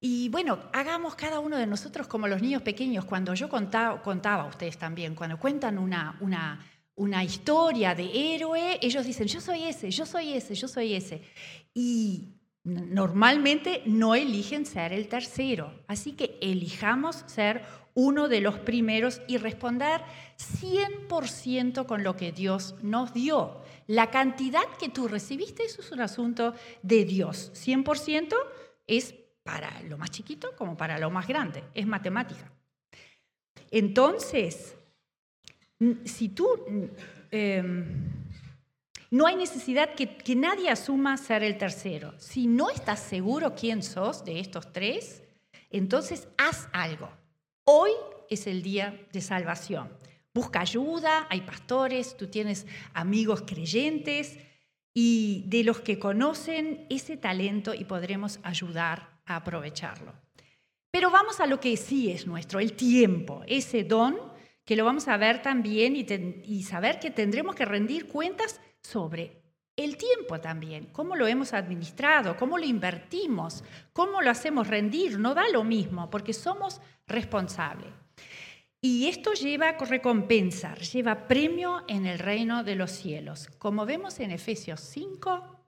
Y 0.00 0.28
bueno, 0.28 0.60
hagamos 0.72 1.16
cada 1.16 1.40
uno 1.40 1.56
de 1.56 1.66
nosotros 1.66 2.06
como 2.06 2.28
los 2.28 2.40
niños 2.40 2.62
pequeños. 2.62 3.04
Cuando 3.04 3.34
yo 3.34 3.48
contaba, 3.48 4.00
contaba 4.00 4.44
a 4.44 4.46
ustedes 4.46 4.78
también, 4.78 5.16
cuando 5.16 5.40
cuentan 5.40 5.76
una, 5.76 6.16
una, 6.20 6.64
una 6.94 7.24
historia 7.24 7.96
de 7.96 8.34
héroe, 8.36 8.78
ellos 8.80 9.04
dicen, 9.04 9.26
yo 9.26 9.40
soy 9.40 9.64
ese, 9.64 9.90
yo 9.90 10.06
soy 10.06 10.34
ese, 10.34 10.54
yo 10.54 10.68
soy 10.68 10.94
ese. 10.94 11.20
Y 11.74 12.33
Normalmente 12.64 13.82
no 13.84 14.14
eligen 14.14 14.64
ser 14.64 14.94
el 14.94 15.06
tercero, 15.06 15.84
así 15.86 16.12
que 16.12 16.38
elijamos 16.40 17.22
ser 17.26 17.62
uno 17.92 18.26
de 18.26 18.40
los 18.40 18.58
primeros 18.58 19.20
y 19.28 19.36
responder 19.36 20.00
100% 20.38 21.84
con 21.84 22.02
lo 22.02 22.16
que 22.16 22.32
Dios 22.32 22.74
nos 22.82 23.12
dio. 23.12 23.60
La 23.86 24.10
cantidad 24.10 24.64
que 24.80 24.88
tú 24.88 25.08
recibiste, 25.08 25.64
eso 25.64 25.82
es 25.82 25.92
un 25.92 26.00
asunto 26.00 26.54
de 26.82 27.04
Dios. 27.04 27.52
100% 27.54 28.34
es 28.86 29.14
para 29.42 29.82
lo 29.82 29.98
más 29.98 30.10
chiquito 30.10 30.56
como 30.56 30.74
para 30.74 30.98
lo 30.98 31.10
más 31.10 31.28
grande, 31.28 31.64
es 31.74 31.86
matemática. 31.86 32.50
Entonces, 33.70 34.74
si 36.04 36.30
tú... 36.30 36.48
Em, 37.30 38.23
no 39.14 39.28
hay 39.28 39.36
necesidad 39.36 39.94
que, 39.94 40.34
nadie 40.34 40.68
asuma 40.70 41.16
ser 41.16 41.44
el 41.44 41.56
tercero. 41.56 42.14
Si 42.18 42.48
no 42.48 42.68
estás 42.68 42.98
seguro 42.98 43.54
quién 43.54 43.84
sos 43.84 44.24
de 44.24 44.40
estos 44.40 44.72
tres, 44.72 45.22
entonces 45.70 46.26
haz 46.36 46.66
algo. 46.72 47.08
Hoy 47.62 47.92
es 48.28 48.48
el 48.48 48.60
día 48.64 49.06
de 49.12 49.20
salvación. 49.20 49.88
Busca 50.34 50.62
ayuda, 50.62 51.28
hay 51.30 51.42
pastores, 51.42 52.16
tú 52.16 52.26
tienes 52.26 52.66
amigos 52.92 53.44
creyentes 53.46 54.36
y 54.92 55.44
de 55.46 55.62
los 55.62 55.80
que 55.80 56.00
conocen 56.00 56.84
ese 56.90 57.16
talento 57.16 57.72
y 57.72 57.84
podremos 57.84 58.40
ayudar 58.42 59.20
a 59.26 59.36
aprovecharlo. 59.36 60.12
Pero 60.90 61.12
vamos 61.12 61.38
a 61.38 61.46
lo 61.46 61.60
que 61.60 61.76
sí 61.76 62.10
es 62.10 62.26
nuestro, 62.26 62.58
el 62.58 62.72
tiempo, 62.72 63.44
ese 63.46 63.84
don 63.84 64.18
que 64.64 64.74
lo 64.74 64.84
vamos 64.84 65.06
a 65.06 65.16
ver 65.18 65.40
también 65.40 65.94
y, 65.94 66.04
y 66.42 66.64
saber 66.64 66.98
que 66.98 67.12
tendremos 67.12 67.54
que 67.54 67.64
rendir 67.64 68.08
cuentas 68.08 68.60
sobre 68.84 69.42
el 69.76 69.96
tiempo 69.96 70.40
también, 70.40 70.86
cómo 70.92 71.16
lo 71.16 71.26
hemos 71.26 71.52
administrado, 71.52 72.36
cómo 72.36 72.58
lo 72.58 72.64
invertimos, 72.64 73.64
cómo 73.92 74.22
lo 74.22 74.30
hacemos 74.30 74.68
rendir, 74.68 75.18
no 75.18 75.34
da 75.34 75.48
lo 75.48 75.64
mismo, 75.64 76.10
porque 76.10 76.32
somos 76.32 76.80
responsables. 77.06 77.92
Y 78.80 79.08
esto 79.08 79.32
lleva 79.32 79.72
recompensa, 79.72 80.74
lleva 80.76 81.26
premio 81.26 81.84
en 81.88 82.06
el 82.06 82.18
reino 82.18 82.62
de 82.62 82.76
los 82.76 82.92
cielos. 82.92 83.48
Como 83.58 83.86
vemos 83.86 84.20
en 84.20 84.30
Efesios 84.30 84.80
5, 84.80 85.66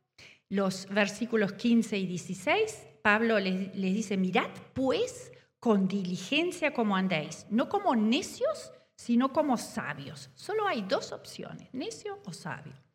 los 0.51 0.87
versículos 0.91 1.55
15 1.55 1.99
y 1.99 2.07
16, 2.07 2.87
Pablo 3.03 3.41
les, 3.41 3.75
les 3.75 3.95
dice, 3.95 4.17
mirad 4.17 4.51
pues 4.75 5.33
con 5.59 5.89
diligencia 5.89 6.73
como 6.73 6.95
andéis, 6.95 7.47
no 7.51 7.69
como 7.69 7.97
necios, 7.97 8.71
sino 8.95 9.33
como 9.33 9.57
sabios. 9.57 10.31
Solo 10.35 10.69
hay 10.69 10.83
dos 10.83 11.11
opciones, 11.11 11.69
necio 11.73 12.21
o 12.25 12.33
sabio 12.33 12.86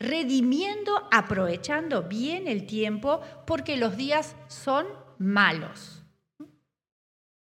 redimiendo, 0.00 1.06
aprovechando 1.12 2.02
bien 2.04 2.48
el 2.48 2.66
tiempo, 2.66 3.20
porque 3.46 3.76
los 3.76 3.96
días 3.96 4.34
son 4.48 4.86
malos. 5.18 6.02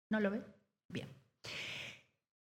¿No 0.09 0.19
lo 0.19 0.29
ven? 0.29 0.45
Bien. 0.87 1.09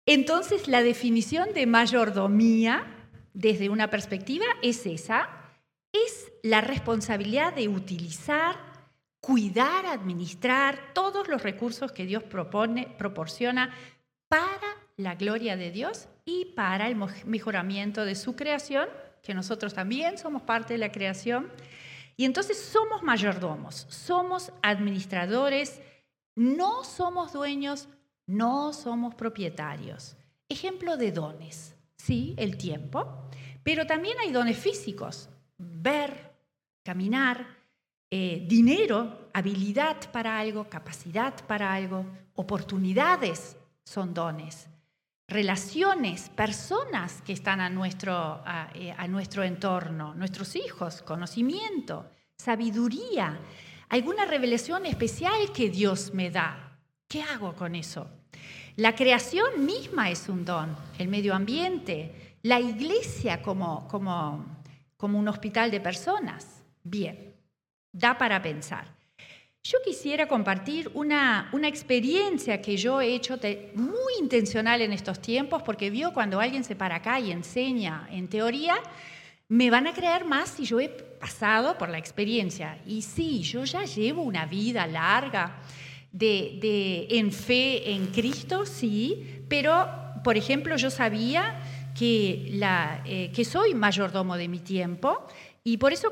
Entonces, 0.08 0.68
la 0.68 0.82
definición 0.82 1.54
de 1.54 1.68
mayordomía, 1.68 2.88
desde 3.34 3.70
una 3.70 3.92
perspectiva, 3.92 4.46
es 4.64 4.88
esa, 4.88 5.30
es 5.94 6.32
la 6.42 6.62
responsabilidad 6.62 7.54
de 7.54 7.68
utilizar, 7.68 8.58
cuidar, 9.22 9.86
administrar 9.86 10.94
todos 10.96 11.28
los 11.28 11.44
recursos 11.44 11.92
que 11.92 12.08
Dios 12.08 12.24
propone, 12.24 12.88
proporciona 12.98 13.76
para 14.28 14.68
la 14.98 15.14
gloria 15.14 15.56
de 15.56 15.70
Dios 15.70 16.08
y 16.26 16.46
para 16.56 16.88
el 16.88 16.96
mejoramiento 17.26 18.06
de 18.06 18.16
su 18.16 18.36
creación 18.36 18.90
que 19.22 19.34
nosotros 19.34 19.74
también 19.74 20.18
somos 20.18 20.42
parte 20.42 20.74
de 20.74 20.80
la 20.80 20.92
creación. 20.92 21.52
Y 22.16 22.26
entonces 22.26 22.60
somos 22.60 23.04
mayordomos, 23.04 23.86
somos 23.90 24.52
administradores, 24.62 25.82
no 26.36 26.84
somos 26.84 27.34
dueños, 27.34 27.88
no 28.26 28.74
somos 28.74 29.16
propietarios. 29.16 30.16
Ejemplo 30.48 30.98
de 30.98 31.12
dones, 31.12 31.76
sí, 31.98 32.36
el 32.38 32.58
tiempo, 32.58 33.30
pero 33.64 33.86
también 33.86 34.18
hay 34.20 34.32
dones 34.32 34.58
físicos, 34.58 35.30
ver, 35.58 36.32
caminar, 36.84 37.46
eh, 38.10 38.46
dinero, 38.48 39.30
habilidad 39.34 39.98
para 40.12 40.40
algo, 40.40 40.70
capacidad 40.70 41.34
para 41.46 41.74
algo, 41.74 42.06
oportunidades 42.36 43.58
son 43.84 44.14
dones. 44.14 44.69
Relaciones, 45.30 46.30
personas 46.30 47.22
que 47.22 47.34
están 47.34 47.62
a 47.62 47.70
nuestro, 47.70 48.44
eh, 48.74 48.94
a 48.98 49.08
nuestro 49.08 49.44
entorno, 49.44 50.16
nuestros 50.16 50.56
hijos, 50.56 51.02
conocimiento, 51.04 52.10
sabiduría, 52.36 53.40
alguna 53.90 54.26
revelación 54.26 54.86
especial 54.86 55.52
que 55.54 55.70
Dios 55.70 56.14
me 56.14 56.32
da. 56.32 56.78
¿Qué 57.08 57.22
hago 57.22 57.54
con 57.54 57.76
eso? 57.76 58.08
La 58.76 58.96
creación 58.96 59.66
misma 59.66 60.10
es 60.10 60.30
un 60.30 60.46
don, 60.46 60.76
el 60.98 61.08
medio 61.08 61.36
ambiente, 61.36 62.38
la 62.44 62.60
iglesia 62.60 63.42
como, 63.42 63.88
como, 63.88 64.46
como 64.98 65.20
un 65.20 65.28
hospital 65.28 65.70
de 65.70 65.82
personas. 65.82 66.64
Bien, 66.84 67.36
da 67.92 68.18
para 68.18 68.42
pensar. 68.42 68.99
Yo 69.64 69.78
quisiera 69.84 70.28
compartir 70.28 70.90
una, 70.94 71.50
una 71.52 71.68
experiencia 71.68 72.62
que 72.62 72.78
yo 72.78 73.02
he 73.02 73.14
hecho 73.14 73.38
muy 73.76 74.14
intencional 74.20 74.82
en 74.82 74.94
estos 74.94 75.22
tiempos, 75.22 75.62
porque 75.64 75.90
vio 75.90 76.14
cuando 76.14 76.40
alguien 76.40 76.64
se 76.64 76.76
para 76.76 76.96
acá 76.96 77.20
y 77.20 77.32
enseña 77.32 78.08
en 78.10 78.30
teoría, 78.30 78.76
me 79.50 79.70
van 79.70 79.88
a 79.88 79.94
creer 79.94 80.26
más 80.26 80.50
si 80.50 80.64
yo 80.64 80.80
he 80.80 80.88
pasado 80.88 81.78
por 81.78 81.90
la 81.90 81.98
experiencia. 81.98 82.80
Y 82.86 83.02
sí, 83.02 83.42
yo 83.42 83.66
ya 83.66 83.84
llevo 83.84 84.22
una 84.24 84.46
vida 84.46 84.88
larga 84.88 85.60
de, 86.12 87.08
en 87.10 87.32
fe 87.32 87.92
en 87.92 88.08
Cristo, 88.08 88.66
sí, 88.66 89.44
pero, 89.50 89.90
por 90.24 90.38
ejemplo, 90.38 90.78
yo 90.78 90.90
sabía 90.90 91.60
que, 91.98 92.48
la, 92.54 93.02
eh, 93.06 93.32
que 93.34 93.44
soy 93.44 93.74
mayordomo 93.74 94.38
de 94.38 94.48
mi 94.48 94.60
tiempo 94.60 95.28
y 95.72 95.78
por 95.78 95.94
eso 95.94 96.12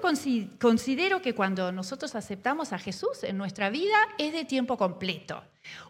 considero 0.60 1.20
que 1.20 1.34
cuando 1.34 1.72
nosotros 1.72 2.14
aceptamos 2.14 2.74
a 2.74 2.78
Jesús 2.78 3.24
en 3.24 3.40
nuestra 3.40 3.72
vida 3.72 3.98
es 4.20 4.32
de 4.32 4.46
tiempo 4.46 4.78
completo. 4.78 5.44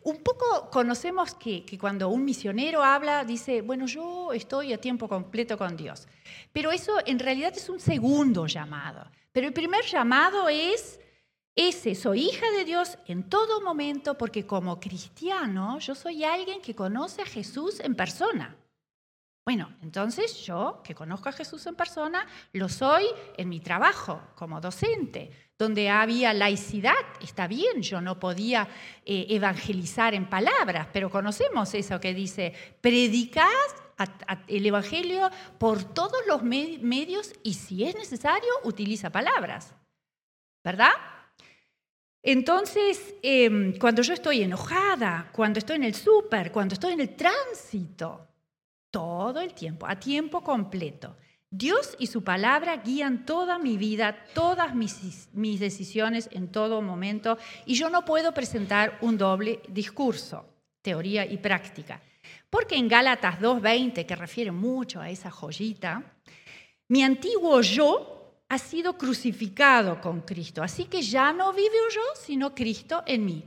Un 0.03 0.23
poco 0.23 0.69
conocemos 0.71 1.35
que, 1.35 1.65
que, 1.65 1.77
cuando 1.77 2.07
un 2.07 2.23
misionero 2.23 2.81
habla, 2.81 3.25
dice, 3.25 3.59
bueno, 3.61 3.85
yo 3.85 4.31
estoy 4.31 4.71
a 4.71 4.79
tiempo 4.79 5.09
completo 5.09 5.57
con 5.57 5.75
Dios. 5.75 6.07
Pero 6.53 6.71
eso 6.71 6.93
en 7.05 7.19
realidad 7.19 7.51
es 7.57 7.67
un 7.67 7.81
segundo 7.81 8.47
llamado. 8.47 9.05
Pero 9.33 9.47
el 9.47 9.53
primer 9.53 9.83
llamado 9.83 10.47
es 10.47 11.01
ese, 11.53 11.93
soy 11.93 12.21
hija 12.21 12.49
de 12.51 12.63
Dios 12.63 12.97
en 13.05 13.27
todo 13.27 13.59
momento 13.59 14.17
porque 14.17 14.45
como 14.45 14.79
cristiano 14.79 15.77
yo 15.79 15.93
soy 15.93 16.23
alguien 16.23 16.61
que 16.61 16.73
conoce 16.73 17.21
a 17.21 17.25
Jesús 17.25 17.81
en 17.81 17.95
persona. 17.95 18.55
Bueno, 19.47 19.73
entonces 19.81 20.45
yo, 20.45 20.81
que 20.83 20.93
conozco 20.93 21.29
a 21.29 21.31
Jesús 21.31 21.65
en 21.67 21.75
persona, 21.75 22.27
lo 22.51 22.67
soy 22.67 23.05
en 23.37 23.47
mi 23.47 23.61
trabajo 23.61 24.21
como 24.35 24.59
docente, 24.59 25.31
donde 25.57 25.89
había 25.89 26.33
laicidad, 26.33 26.97
está 27.21 27.47
bien, 27.47 27.81
yo 27.81 28.01
no 28.01 28.19
podía 28.19 28.67
eh, 29.05 29.25
evangelizar 29.29 30.13
en 30.13 30.29
palabras, 30.29 30.89
pero 30.91 31.09
conocemos 31.09 31.73
eso 31.75 31.97
que 31.97 32.13
dice, 32.13 32.51
predicad 32.81 33.47
el 34.47 34.65
Evangelio 34.65 35.29
por 35.57 35.81
todos 35.93 36.19
los 36.27 36.43
medios 36.43 37.31
y 37.41 37.53
si 37.53 37.85
es 37.85 37.95
necesario, 37.95 38.49
utiliza 38.65 39.13
palabras, 39.13 39.73
¿verdad? 40.61 40.91
Entonces, 42.21 43.15
em, 43.23 43.79
cuando 43.79 44.01
yo 44.01 44.13
estoy 44.13 44.41
enojada, 44.41 45.29
cuando 45.31 45.59
estoy 45.59 45.77
en 45.77 45.85
el 45.85 45.95
súper, 45.95 46.51
cuando 46.51 46.73
estoy 46.73 46.91
en 46.91 46.99
el 46.99 47.15
tránsito, 47.15 48.26
todo 48.97 49.41
el 49.41 49.53
tiempo, 49.53 49.85
a 49.85 49.99
tiempo 49.99 50.41
completo. 50.41 51.15
Dios 51.51 51.95
y 51.99 52.07
su 52.07 52.23
palabra 52.23 52.77
guían 52.77 53.27
toda 53.27 53.59
mi 53.59 53.77
vida, 53.77 54.25
todas 54.33 54.73
mis, 54.73 55.29
decisiones 55.59 56.27
en 56.31 56.51
todo 56.51 56.81
momento 56.81 57.37
y 57.67 57.75
yo 57.75 57.91
no 57.91 58.03
puedo 58.03 58.33
presentar 58.33 58.97
un 59.01 59.15
doble 59.15 59.61
discurso, 59.69 60.47
teoría 60.81 61.27
y 61.27 61.37
práctica. 61.37 62.01
Porque 62.49 62.75
en 62.75 62.87
Gálatas 62.87 63.39
2.20, 63.39 64.03
que 64.03 64.15
refiere 64.15 64.51
mucho 64.51 64.99
a 64.99 65.11
esa 65.11 65.29
joyita, 65.29 66.01
mi 66.87 67.03
antiguo 67.03 67.61
yo 67.61 68.41
ha 68.49 68.57
sido 68.57 68.97
crucificado 68.97 70.01
con 70.01 70.21
Cristo, 70.21 70.63
así 70.63 70.85
que 70.85 71.03
ya 71.03 71.31
no 71.33 71.53
vivo 71.53 71.87
yo, 71.93 72.01
sino 72.19 72.55
Cristo 72.55 73.03
en 73.05 73.25
mí. 73.25 73.43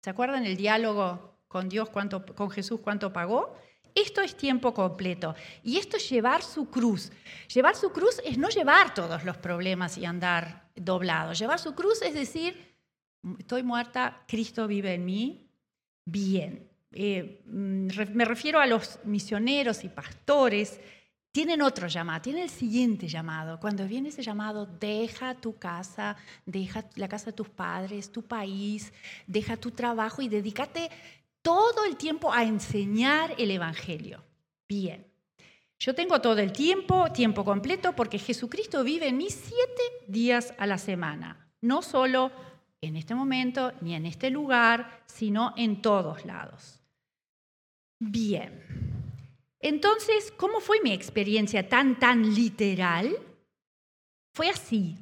¿Se 0.00 0.10
acuerdan 0.10 0.46
el 0.46 0.56
diálogo 0.56 1.40
con 1.48 1.68
Dios, 1.68 1.88
cuánto, 1.90 2.24
con 2.24 2.50
Jesús, 2.50 2.78
cuánto 2.80 3.12
pagó? 3.12 3.56
Esto 3.94 4.22
es 4.22 4.36
tiempo 4.36 4.74
completo. 4.74 5.34
Y 5.62 5.76
esto 5.76 5.96
es 5.96 6.08
llevar 6.10 6.42
su 6.42 6.68
cruz. 6.68 7.12
Llevar 7.52 7.76
su 7.76 7.92
cruz 7.92 8.20
es 8.24 8.36
no 8.36 8.48
llevar 8.48 8.92
todos 8.92 9.24
los 9.24 9.36
problemas 9.36 9.96
y 9.98 10.04
andar 10.04 10.68
doblado. 10.74 11.32
Llevar 11.32 11.60
su 11.60 11.74
cruz 11.74 12.02
es 12.02 12.14
decir, 12.14 12.74
estoy 13.38 13.62
muerta, 13.62 14.24
Cristo 14.26 14.66
vive 14.66 14.94
en 14.94 15.04
mí. 15.04 15.48
Bien. 16.04 16.68
Eh, 16.90 17.42
mm, 17.46 17.88
me 18.14 18.24
refiero 18.24 18.60
a 18.60 18.66
los 18.66 18.98
misioneros 19.04 19.84
y 19.84 19.88
pastores. 19.88 20.80
Tienen 21.30 21.62
otro 21.62 21.88
llamado, 21.88 22.22
tienen 22.22 22.44
el 22.44 22.50
siguiente 22.50 23.08
llamado. 23.08 23.58
Cuando 23.58 23.86
viene 23.86 24.10
ese 24.10 24.22
llamado, 24.22 24.66
deja 24.66 25.34
tu 25.34 25.56
casa, 25.56 26.16
deja 26.46 26.84
la 26.94 27.08
casa 27.08 27.26
de 27.26 27.32
tus 27.32 27.48
padres, 27.48 28.12
tu 28.12 28.22
país, 28.22 28.92
deja 29.26 29.56
tu 29.56 29.72
trabajo 29.72 30.22
y 30.22 30.28
dedícate 30.28 30.90
todo 31.44 31.84
el 31.84 31.96
tiempo 31.96 32.32
a 32.32 32.42
enseñar 32.42 33.34
el 33.36 33.50
Evangelio. 33.50 34.24
Bien, 34.66 35.06
yo 35.78 35.94
tengo 35.94 36.22
todo 36.22 36.38
el 36.38 36.52
tiempo, 36.52 37.12
tiempo 37.12 37.44
completo, 37.44 37.94
porque 37.94 38.18
Jesucristo 38.18 38.82
vive 38.82 39.08
en 39.08 39.18
mí 39.18 39.28
siete 39.28 39.82
días 40.08 40.54
a 40.56 40.66
la 40.66 40.78
semana, 40.78 41.52
no 41.60 41.82
solo 41.82 42.32
en 42.80 42.96
este 42.96 43.14
momento 43.14 43.72
ni 43.82 43.94
en 43.94 44.06
este 44.06 44.30
lugar, 44.30 45.02
sino 45.04 45.52
en 45.58 45.82
todos 45.82 46.24
lados. 46.24 46.80
Bien, 47.98 48.62
entonces, 49.60 50.32
¿cómo 50.38 50.60
fue 50.60 50.80
mi 50.82 50.92
experiencia 50.92 51.68
tan, 51.68 51.98
tan 51.98 52.34
literal? 52.34 53.18
Fue 54.32 54.48
así. 54.48 54.96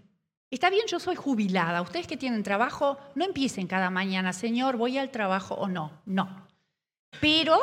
Está 0.53 0.69
bien, 0.69 0.85
yo 0.87 1.01
soy 1.01 1.17
jubilada. 1.17 1.81
Ustedes 1.81 2.07
que 2.07 2.19
tienen 2.19 2.43
trabajo, 2.43 2.99
no 3.15 3.25
empiecen 3.25 3.67
cada 3.67 3.88
mañana, 3.88 4.35
Señor, 4.35 4.77
voy 4.77 4.99
al 4.99 5.11
trabajo 5.11 5.55
o 5.55 5.67
no. 5.67 6.03
No. 6.05 6.47
Pero, 7.23 7.59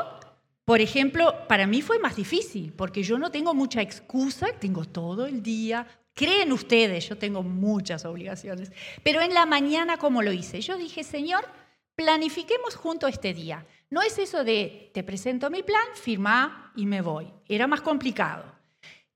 por 0.65 0.82
ejemplo, 0.82 1.36
para 1.47 1.67
mí 1.67 1.84
fue 1.84 1.99
más 1.99 2.15
difícil, 2.15 2.73
porque 2.73 3.04
yo 3.04 3.19
no 3.19 3.30
tengo 3.30 3.54
mucha 3.54 3.84
excusa, 3.84 4.47
tengo 4.60 4.86
todo 4.86 5.28
el 5.28 5.43
día. 5.43 5.86
Creen 6.15 6.52
ustedes, 6.52 7.08
yo 7.08 7.15
tengo 7.15 7.43
muchas 7.43 8.06
obligaciones. 8.06 8.71
Pero 9.04 9.21
en 9.21 9.36
la 9.36 9.45
mañana, 9.45 9.97
¿cómo 9.97 10.23
lo 10.23 10.34
hice? 10.34 10.60
Yo 10.60 10.75
dije, 10.75 11.04
Señor, 11.04 11.45
planifiquemos 11.93 12.75
junto 12.75 13.06
este 13.06 13.36
día. 13.36 13.67
No 13.91 14.02
es 14.02 14.17
eso 14.17 14.43
de, 14.43 14.89
te 14.95 15.04
presento 15.04 15.52
mi 15.52 15.62
plan, 15.62 15.86
firma 15.93 16.73
y 16.75 16.88
me 16.88 17.02
voy. 17.02 17.32
Era 17.47 17.67
más 17.67 17.82
complicado. 17.82 18.59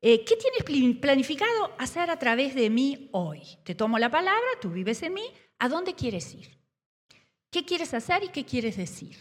Eh, 0.05 0.25
¿Qué 0.25 0.35
tienes 0.35 0.97
planificado 0.99 1.71
hacer 1.77 2.09
a 2.09 2.19
través 2.19 2.55
de 2.55 2.69
mí 2.69 3.07
hoy? 3.13 3.39
Te 3.63 3.73
tomo 3.73 3.97
la 3.97 4.11
palabra, 4.11 4.43
tú 4.61 4.69
vives 4.69 5.01
en 5.01 5.13
mí, 5.13 5.23
¿a 5.59 5.69
dónde 5.69 5.93
quieres 5.93 6.33
ir? 6.33 6.59
¿Qué 7.49 7.63
quieres 7.63 7.93
hacer 7.93 8.25
y 8.25 8.27
qué 8.27 8.43
quieres 8.43 8.75
decir? 8.75 9.15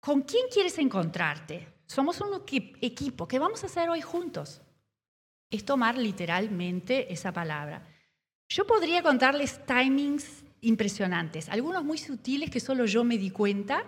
¿Con 0.00 0.20
quién 0.20 0.48
quieres 0.52 0.76
encontrarte? 0.76 1.66
Somos 1.86 2.20
un 2.20 2.42
equipo. 2.82 3.26
¿Qué 3.26 3.38
vamos 3.38 3.62
a 3.62 3.68
hacer 3.68 3.88
hoy 3.88 4.02
juntos? 4.02 4.60
Es 5.50 5.64
tomar 5.64 5.96
literalmente 5.96 7.10
esa 7.10 7.32
palabra. 7.32 7.88
Yo 8.50 8.66
podría 8.66 9.02
contarles 9.02 9.64
timings 9.64 10.44
impresionantes, 10.60 11.48
algunos 11.48 11.84
muy 11.84 11.96
sutiles 11.96 12.50
que 12.50 12.60
solo 12.60 12.84
yo 12.84 13.02
me 13.02 13.16
di 13.16 13.30
cuenta 13.30 13.82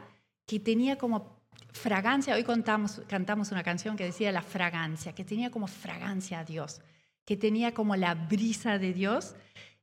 que 0.47 0.59
tenía 0.59 0.97
como 0.97 1.40
fragancia, 1.73 2.35
hoy 2.35 2.45
contamos, 2.45 3.03
cantamos 3.09 3.53
una 3.53 3.63
canción 3.63 3.97
que 3.97 4.05
decía 4.05 4.33
la 4.33 4.43
fragancia, 4.43 5.15
que 5.15 5.25
tenía 5.25 5.51
como 5.51 5.67
fragancia 5.67 6.41
a 6.41 6.45
Dios, 6.45 6.81
que 7.25 7.37
tenía 7.37 7.75
como 7.75 7.97
la 7.97 8.15
brisa 8.15 8.79
de 8.79 8.93
Dios 8.93 9.35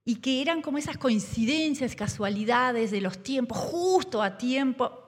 y 0.03 0.15
que 0.15 0.41
eran 0.41 0.61
como 0.61 0.77
esas 0.77 0.97
coincidencias, 0.97 1.95
casualidades 1.95 2.91
de 2.91 3.01
los 3.01 3.21
tiempos, 3.21 3.57
justo 3.57 4.21
a 4.21 4.37
tiempo. 4.37 5.03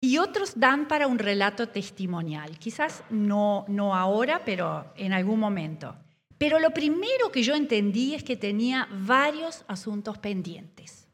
Y 0.00 0.18
otros 0.18 0.52
dan 0.54 0.86
para 0.86 1.06
un 1.06 1.18
relato 1.18 1.68
testimonial, 1.68 2.58
quizás 2.58 3.02
no, 3.10 3.64
no 3.68 3.94
ahora, 3.94 4.42
pero 4.44 4.92
en 4.96 5.12
algún 5.12 5.40
momento. 5.40 5.96
Pero 6.36 6.60
lo 6.60 6.70
primero 6.70 7.32
que 7.32 7.42
yo 7.42 7.54
entendí 7.54 8.14
es 8.14 8.22
que 8.22 8.36
tenía 8.36 8.86
varios 8.92 9.64
asuntos 9.66 10.18
pendientes. 10.18 11.07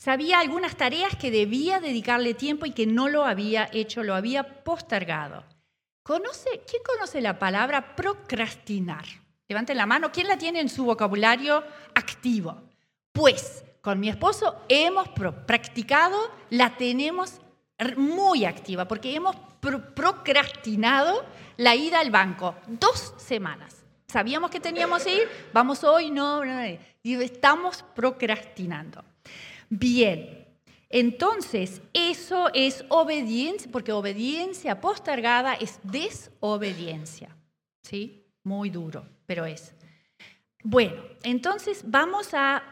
Sabía 0.00 0.40
algunas 0.40 0.76
tareas 0.76 1.14
que 1.14 1.30
debía 1.30 1.78
dedicarle 1.78 2.32
tiempo 2.32 2.64
y 2.64 2.70
que 2.70 2.86
no 2.86 3.10
lo 3.10 3.26
había 3.26 3.68
hecho, 3.70 4.02
lo 4.02 4.14
había 4.14 4.64
postergado. 4.64 5.44
¿Conoce, 6.02 6.62
¿Quién 6.66 6.82
conoce 6.82 7.20
la 7.20 7.38
palabra 7.38 7.94
procrastinar? 7.96 9.04
Levanten 9.46 9.76
la 9.76 9.84
mano. 9.84 10.10
¿Quién 10.10 10.26
la 10.26 10.38
tiene 10.38 10.60
en 10.60 10.70
su 10.70 10.86
vocabulario 10.86 11.62
activo? 11.94 12.62
Pues 13.12 13.62
con 13.82 14.00
mi 14.00 14.08
esposo 14.08 14.62
hemos 14.70 15.10
practicado, 15.46 16.18
la 16.48 16.78
tenemos 16.78 17.38
muy 17.98 18.46
activa, 18.46 18.88
porque 18.88 19.14
hemos 19.14 19.36
procrastinado 19.94 21.26
la 21.58 21.74
ida 21.74 22.00
al 22.00 22.10
banco 22.10 22.54
dos 22.66 23.12
semanas. 23.18 23.84
Sabíamos 24.06 24.50
que 24.50 24.60
teníamos 24.60 25.04
que 25.04 25.14
ir, 25.14 25.28
vamos 25.52 25.84
hoy, 25.84 26.10
no, 26.10 26.42
no, 26.42 26.54
no 26.54 26.78
y 27.02 27.14
estamos 27.22 27.84
procrastinando. 27.94 29.04
Bien, 29.70 30.36
Entonces, 30.92 31.80
eso 31.92 32.50
es 32.52 32.84
obediencia, 32.88 33.70
porque 33.70 33.92
obediencia 33.92 34.80
postergada 34.80 35.54
es 35.54 35.78
desobediencia. 35.84 37.36
¿Sí? 37.84 38.26
Muy 38.42 38.70
duro, 38.70 39.06
pero 39.24 39.46
es. 39.46 39.72
Bueno, 40.64 41.00
entonces 41.22 41.82
vamos 41.86 42.34
a... 42.34 42.64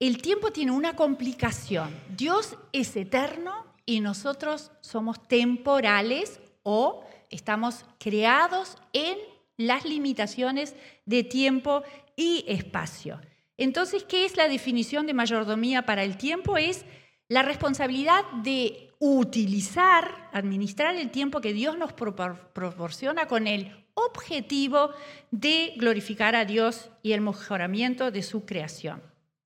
El 0.00 0.22
tiempo 0.22 0.50
tiene 0.50 0.72
una 0.72 0.96
complicación. 0.96 1.94
Dios 2.16 2.56
es 2.72 2.96
eterno 2.96 3.66
y 3.84 4.00
nosotros 4.00 4.70
somos 4.80 5.28
temporales 5.28 6.40
o 6.62 7.04
estamos 7.30 7.84
creados 7.98 8.78
en 8.94 9.18
las 9.58 9.84
limitaciones 9.84 10.74
de 11.04 11.24
tiempo 11.24 11.82
y 12.16 12.44
espacio. 12.48 13.20
Entonces, 13.58 14.04
¿qué 14.04 14.24
es 14.24 14.36
la 14.36 14.48
definición 14.48 15.06
de 15.06 15.14
mayordomía 15.14 15.86
para 15.86 16.04
el 16.04 16.16
tiempo? 16.16 16.58
Es 16.58 16.84
la 17.28 17.42
responsabilidad 17.42 18.24
de 18.42 18.90
utilizar, 18.98 20.28
administrar 20.32 20.96
el 20.96 21.10
tiempo 21.10 21.40
que 21.40 21.52
Dios 21.52 21.76
nos 21.76 21.92
proporciona 21.92 23.26
con 23.26 23.46
el 23.46 23.86
objetivo 23.94 24.90
de 25.30 25.74
glorificar 25.76 26.36
a 26.36 26.44
Dios 26.44 26.90
y 27.02 27.12
el 27.12 27.20
mejoramiento 27.20 28.10
de 28.10 28.22
su 28.22 28.44
creación. 28.44 29.02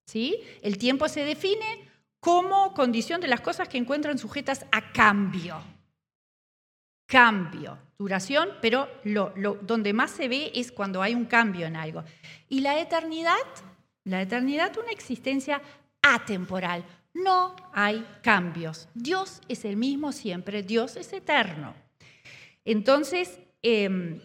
¿Sí? 0.06 0.40
El 0.62 0.76
tiempo 0.76 1.08
se 1.08 1.24
define 1.24 1.88
como 2.18 2.74
condición 2.74 3.20
de 3.20 3.28
las 3.28 3.40
cosas 3.40 3.68
que 3.68 3.78
encuentran 3.78 4.18
sujetas 4.18 4.66
a 4.72 4.92
cambio. 4.92 5.62
Cambio, 7.06 7.78
duración, 7.98 8.50
pero 8.60 8.88
lo, 9.04 9.32
donde 9.62 9.92
más 9.92 10.10
se 10.10 10.28
ve 10.28 10.52
es 10.54 10.70
cuando 10.70 11.02
hay 11.02 11.14
un 11.14 11.24
cambio 11.24 11.66
en 11.66 11.76
algo. 11.76 12.04
Y 12.48 12.60
la 12.60 12.78
eternidad, 12.78 13.38
la 14.04 14.22
eternidad, 14.22 14.76
una 14.78 14.92
existencia 14.92 15.60
atemporal. 16.02 16.84
No 17.12 17.56
hay 17.72 18.06
cambios. 18.22 18.88
Dios 18.94 19.40
es 19.48 19.64
el 19.64 19.76
mismo 19.76 20.12
siempre, 20.12 20.62
Dios 20.62 20.96
es 20.96 21.12
eterno. 21.12 21.74
Entonces, 22.64 23.40
em, 23.62 24.20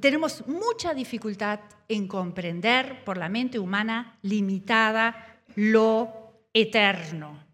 tenemos 0.00 0.46
mucha 0.46 0.94
dificultad 0.94 1.60
en 1.88 2.06
comprender 2.06 3.04
por 3.04 3.16
la 3.16 3.28
mente 3.28 3.58
humana 3.58 4.18
limitada 4.22 5.42
lo 5.56 6.46
eterno. 6.52 7.44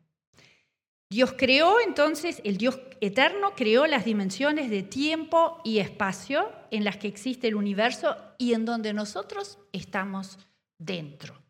Dios 1.08 1.34
creó 1.36 1.80
entonces, 1.80 2.40
el 2.44 2.56
Dios 2.56 2.80
eterno 3.00 3.52
creó 3.54 3.86
las 3.86 4.04
dimensiones 4.04 4.70
de 4.70 4.82
tiempo 4.82 5.60
y 5.64 5.78
espacio 5.78 6.50
en 6.70 6.84
las 6.84 6.96
que 6.96 7.08
existe 7.08 7.48
el 7.48 7.54
universo 7.54 8.16
y 8.38 8.54
en 8.54 8.64
donde 8.64 8.92
nosotros 8.92 9.58
estamos 9.72 10.38
dentro. 10.78 11.45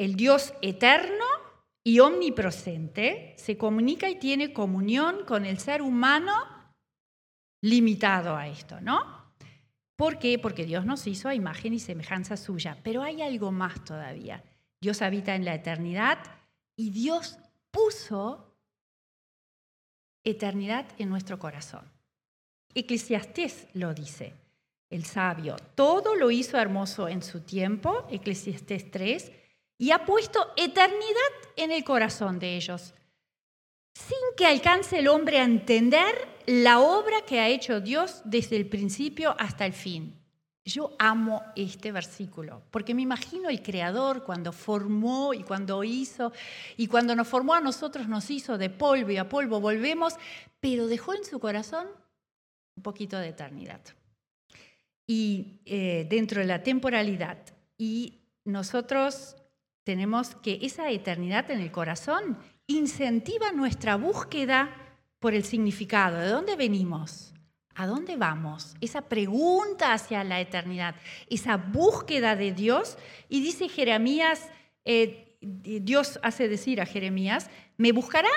El 0.00 0.14
Dios 0.14 0.54
eterno 0.62 1.26
y 1.84 2.00
omnipresente 2.00 3.34
se 3.36 3.58
comunica 3.58 4.08
y 4.08 4.18
tiene 4.18 4.54
comunión 4.54 5.26
con 5.26 5.44
el 5.44 5.58
ser 5.58 5.82
humano 5.82 6.32
limitado 7.60 8.34
a 8.34 8.48
esto, 8.48 8.80
¿no? 8.80 9.34
¿Por 9.96 10.18
qué? 10.18 10.38
Porque 10.38 10.64
Dios 10.64 10.86
nos 10.86 11.06
hizo 11.06 11.28
a 11.28 11.34
imagen 11.34 11.74
y 11.74 11.80
semejanza 11.80 12.38
suya. 12.38 12.78
Pero 12.82 13.02
hay 13.02 13.20
algo 13.20 13.52
más 13.52 13.84
todavía. 13.84 14.42
Dios 14.80 15.02
habita 15.02 15.34
en 15.34 15.44
la 15.44 15.54
eternidad 15.54 16.16
y 16.76 16.88
Dios 16.92 17.38
puso 17.70 18.56
eternidad 20.24 20.86
en 20.96 21.10
nuestro 21.10 21.38
corazón. 21.38 21.84
Eclesiastés 22.72 23.68
lo 23.74 23.92
dice, 23.92 24.32
el 24.88 25.04
sabio. 25.04 25.56
Todo 25.74 26.14
lo 26.14 26.30
hizo 26.30 26.56
hermoso 26.56 27.06
en 27.06 27.22
su 27.22 27.40
tiempo, 27.40 28.06
Eclesiastés 28.08 28.90
3, 28.90 29.32
y 29.80 29.92
ha 29.92 30.04
puesto 30.04 30.52
eternidad 30.56 31.32
en 31.56 31.72
el 31.72 31.82
corazón 31.84 32.38
de 32.38 32.54
ellos, 32.54 32.92
sin 33.94 34.18
que 34.36 34.44
alcance 34.44 34.98
el 34.98 35.08
hombre 35.08 35.38
a 35.38 35.44
entender 35.44 36.28
la 36.44 36.80
obra 36.80 37.22
que 37.26 37.40
ha 37.40 37.48
hecho 37.48 37.80
Dios 37.80 38.20
desde 38.26 38.56
el 38.56 38.68
principio 38.68 39.34
hasta 39.38 39.64
el 39.64 39.72
fin. 39.72 40.14
Yo 40.66 40.94
amo 40.98 41.42
este 41.56 41.92
versículo, 41.92 42.62
porque 42.70 42.94
me 42.94 43.00
imagino 43.00 43.48
el 43.48 43.62
Creador 43.62 44.22
cuando 44.22 44.52
formó 44.52 45.32
y 45.32 45.44
cuando 45.44 45.82
hizo, 45.82 46.30
y 46.76 46.86
cuando 46.86 47.16
nos 47.16 47.26
formó 47.26 47.54
a 47.54 47.62
nosotros 47.62 48.06
nos 48.06 48.30
hizo 48.30 48.58
de 48.58 48.68
polvo 48.68 49.10
y 49.10 49.16
a 49.16 49.30
polvo 49.30 49.60
volvemos, 49.60 50.12
pero 50.60 50.88
dejó 50.88 51.14
en 51.14 51.24
su 51.24 51.40
corazón 51.40 51.86
un 52.76 52.82
poquito 52.82 53.18
de 53.18 53.28
eternidad. 53.28 53.80
Y 55.06 55.62
eh, 55.64 56.06
dentro 56.08 56.42
de 56.42 56.46
la 56.46 56.62
temporalidad. 56.62 57.38
Y 57.78 58.20
nosotros 58.44 59.36
tenemos 59.90 60.36
que 60.36 60.60
esa 60.62 60.88
eternidad 60.88 61.50
en 61.50 61.60
el 61.60 61.72
corazón 61.72 62.38
incentiva 62.68 63.50
nuestra 63.50 63.96
búsqueda 63.96 64.70
por 65.18 65.34
el 65.34 65.42
significado. 65.42 66.18
¿De 66.18 66.28
dónde 66.28 66.54
venimos? 66.54 67.34
¿A 67.74 67.88
dónde 67.88 68.16
vamos? 68.16 68.76
Esa 68.80 69.08
pregunta 69.08 69.92
hacia 69.92 70.22
la 70.22 70.38
eternidad, 70.38 70.94
esa 71.28 71.56
búsqueda 71.56 72.36
de 72.36 72.52
Dios. 72.52 72.98
Y 73.28 73.40
dice 73.40 73.68
Jeremías, 73.68 74.48
eh, 74.84 75.36
Dios 75.40 76.20
hace 76.22 76.46
decir 76.46 76.80
a 76.80 76.86
Jeremías, 76.86 77.50
me 77.76 77.90
buscarán 77.90 78.30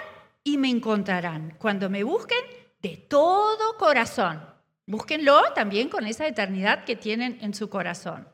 y 0.44 0.58
me 0.58 0.72
encontrarán. 0.72 1.56
Cuando 1.60 1.88
me 1.88 2.04
busquen 2.04 2.44
de 2.82 2.98
todo 2.98 3.78
corazón. 3.78 4.44
Búsquenlo 4.88 5.40
también 5.54 5.88
con 5.88 6.08
esa 6.08 6.26
eternidad 6.26 6.84
que 6.84 6.96
tienen 6.96 7.38
en 7.42 7.54
su 7.54 7.70
corazón. 7.70 8.33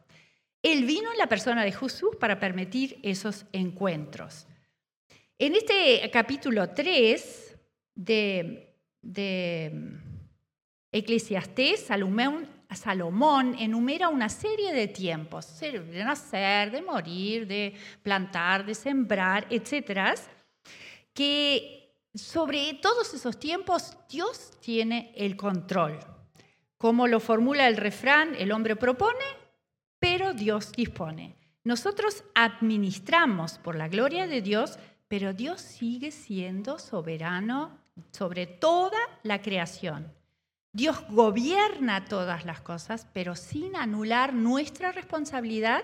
Él 0.62 0.86
vino 0.86 1.12
en 1.12 1.18
la 1.18 1.28
persona 1.28 1.64
de 1.64 1.72
Jesús 1.72 2.16
para 2.20 2.40
permitir 2.40 3.00
esos 3.04 3.46
encuentros. 3.54 4.46
En 5.38 5.56
este 5.56 6.10
capítulo 6.12 6.70
3 6.70 7.58
de, 7.96 8.76
de 9.02 10.00
Eclesiastés, 10.92 11.86
Salomón, 11.86 12.48
Salomón 12.76 13.56
enumera 13.58 14.10
una 14.10 14.28
serie 14.28 14.74
de 14.74 14.88
tiempos, 14.88 15.60
de 15.60 16.04
nacer, 16.04 16.72
de 16.72 16.82
morir, 16.82 17.48
de 17.48 17.74
plantar, 18.04 18.66
de 18.66 18.76
sembrar, 18.76 19.48
etcétera, 19.50 20.14
que 21.14 21.96
sobre 22.14 22.74
todos 22.76 23.14
esos 23.14 23.40
tiempos 23.40 23.98
Dios 24.10 24.52
tiene 24.60 25.14
el 25.16 25.36
control. 25.36 26.00
Como 26.78 27.08
lo 27.08 27.20
formula 27.20 27.68
el 27.68 27.78
refrán, 27.78 28.36
el 28.36 28.52
hombre 28.52 28.76
propone, 28.76 29.39
pero 30.00 30.34
Dios 30.34 30.72
dispone. 30.72 31.36
Nosotros 31.64 32.24
administramos 32.34 33.58
por 33.60 33.76
la 33.76 33.88
gloria 33.88 34.28
de 34.28 34.42
Dios, 34.42 34.80
pero 35.08 35.34
Dios 35.34 35.62
sigue 35.62 36.12
siendo 36.12 36.80
soberano 36.80 37.78
sobre 38.12 38.48
toda 38.48 38.98
la 39.24 39.42
creación. 39.42 40.12
Dios 40.72 41.04
gobierna 41.10 42.06
todas 42.06 42.46
las 42.46 42.62
cosas, 42.62 43.08
pero 43.14 43.36
sin 43.36 43.76
anular 43.76 44.34
nuestra 44.34 44.92
responsabilidad 44.92 45.84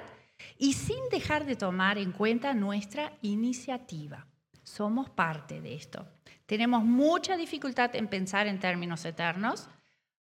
y 0.58 0.74
sin 0.74 1.10
dejar 1.12 1.46
de 1.46 1.56
tomar 1.56 1.98
en 1.98 2.12
cuenta 2.12 2.54
nuestra 2.54 3.14
iniciativa. 3.22 4.28
Somos 4.64 5.10
parte 5.10 5.62
de 5.62 5.76
esto. 5.76 6.08
Tenemos 6.46 6.84
mucha 6.84 7.36
dificultad 7.36 7.96
en 7.96 8.08
pensar 8.08 8.48
en 8.48 8.60
términos 8.60 9.06
eternos. 9.06 9.68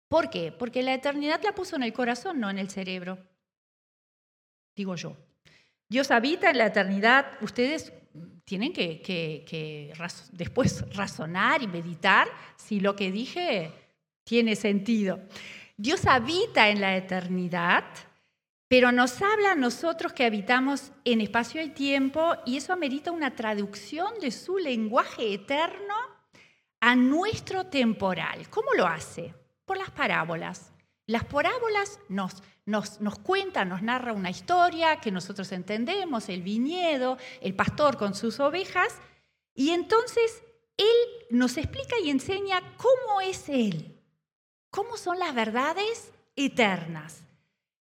¿Por 0.08 0.30
qué? 0.30 0.52
Porque 0.52 0.84
la 0.84 0.94
eternidad 0.94 1.42
la 1.44 1.54
puso 1.54 1.76
en 1.76 1.84
el 1.84 1.94
corazón, 1.94 2.40
no 2.40 2.50
en 2.50 2.58
el 2.58 2.70
cerebro. 2.70 3.18
Digo 4.80 4.96
yo. 4.96 5.14
Dios 5.90 6.10
habita 6.10 6.50
en 6.50 6.58
la 6.58 6.68
eternidad. 6.68 7.34
Ustedes 7.42 7.92
tienen 8.46 8.72
que, 8.72 9.92
después 10.32 10.86
razonar 10.96 11.62
y 11.62 11.68
meditar 11.68 12.30
si 12.56 12.80
lo 12.80 12.96
que 12.96 13.12
dije 13.12 13.74
tiene 14.24 14.56
sentido. 14.56 15.20
Dios 15.76 16.06
habita 16.06 16.70
en 16.70 16.80
la 16.80 16.96
eternidad, 16.96 17.84
pero 18.70 18.94
nos 18.94 19.22
habla 19.22 19.52
a 19.52 19.56
nosotros 19.56 20.14
que 20.14 20.24
habitamos 20.24 20.94
en 21.04 21.20
espacio 21.20 21.62
y 21.62 21.72
tiempo 21.72 22.38
y 22.46 22.56
eso 22.56 22.72
amerita 22.72 23.12
una 23.12 23.36
traducción 23.36 24.14
de 24.22 24.32
su 24.32 24.60
lenguaje 24.60 25.34
eterno 25.34 25.96
a 26.80 26.96
nuestro 26.96 27.66
temporal. 27.66 28.50
¿Cómo 28.50 28.70
lo 28.78 28.88
hace? 28.88 29.34
Por 29.66 29.78
las 29.78 29.92
parábolas. 29.92 30.72
Las 31.10 31.26
parábolas 31.26 32.00
nos, 32.08 32.36
nos, 32.68 33.02
nos 33.02 33.18
cuentan, 33.18 33.70
nos 33.70 33.82
narra 33.82 34.14
una 34.14 34.30
historia 34.30 35.02
que 35.02 35.10
nosotros 35.10 35.52
entendemos, 35.52 36.30
el 36.30 36.44
viñedo, 36.44 37.18
el 37.42 37.56
pastor 37.56 37.98
con 37.98 38.14
sus 38.14 38.40
ovejas, 38.40 38.96
y 39.56 39.72
entonces 39.72 40.44
Él 40.78 40.86
nos 41.32 41.58
explica 41.58 41.98
y 41.98 42.12
enseña 42.12 42.62
cómo 42.78 43.22
es 43.22 43.50
Él. 43.50 44.00
¿Cómo 44.70 44.98
son 44.98 45.18
las 45.18 45.34
verdades 45.34 46.12
eternas? 46.36 47.24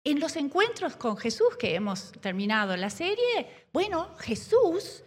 En 0.03 0.19
los 0.19 0.35
encuentros 0.35 0.97
con 0.97 1.17
Jesús 1.17 1.57
que 1.57 1.77
hemos 1.77 2.11
terminado 2.21 2.77
la 2.77 2.91
serie, 2.91 3.69
bueno, 3.73 4.17
Jesús, 4.19 5.05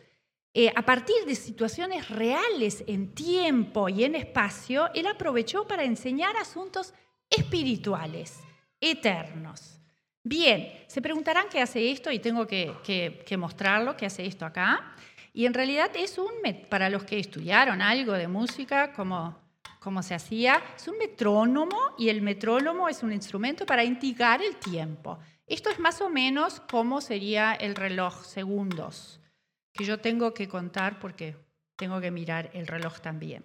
eh, 0.53 0.71
a 0.73 0.83
partir 0.83 1.25
de 1.25 1.35
situaciones 1.35 2.07
reales 2.07 2.81
en 2.87 3.13
tiempo 3.13 3.89
y 3.89 4.05
en 4.05 4.15
espacio, 4.15 4.89
él 4.93 5.05
aprovechó 5.05 5.67
para 5.67 5.83
enseñar 5.83 6.37
asuntos 6.37 6.93
espirituales, 7.29 8.39
eternos. 8.79 9.79
Bien, 10.23 10.71
se 10.87 11.01
preguntarán 11.01 11.47
qué 11.51 11.61
hace 11.61 11.91
esto 11.91 12.11
y 12.11 12.19
tengo 12.19 12.47
que, 12.47 13.37
mostrarlo, 13.37 13.95
qué 13.95 14.07
hace 14.07 14.25
esto 14.25 14.45
acá. 14.45 14.95
Y 15.33 15.45
en 15.45 15.53
realidad 15.53 15.91
es 15.95 16.17
un, 16.17 16.31
para 16.69 16.89
los 16.89 17.03
que 17.03 17.19
estudiaron 17.19 17.81
algo 17.81 18.13
de 18.13 18.27
música, 18.27 18.93
como, 18.93 19.37
como 19.79 20.01
se 20.01 20.15
hacía, 20.15 20.63
es 20.75 20.87
un 20.87 20.97
metrónomo 20.97 21.77
y 21.97 22.09
el 22.09 22.21
metrónomo 22.21 22.89
es 22.89 23.03
un 23.03 23.13
instrumento 23.13 23.65
para 23.65 23.83
indicar 23.83 24.41
el 24.41 24.55
tiempo. 24.55 25.19
Esto 25.45 25.69
es 25.69 25.79
más 25.79 26.01
o 26.01 26.09
menos 26.09 26.59
como 26.59 27.01
sería 27.01 27.53
el 27.53 27.75
reloj, 27.75 28.23
segundos, 28.25 29.19
que 29.73 29.85
yo 29.85 29.99
tengo 29.99 30.33
que 30.33 30.47
contar 30.47 30.99
porque 30.99 31.35
tengo 31.75 32.01
que 32.01 32.09
mirar 32.09 32.49
el 32.53 32.65
reloj 32.65 32.99
también. 32.99 33.43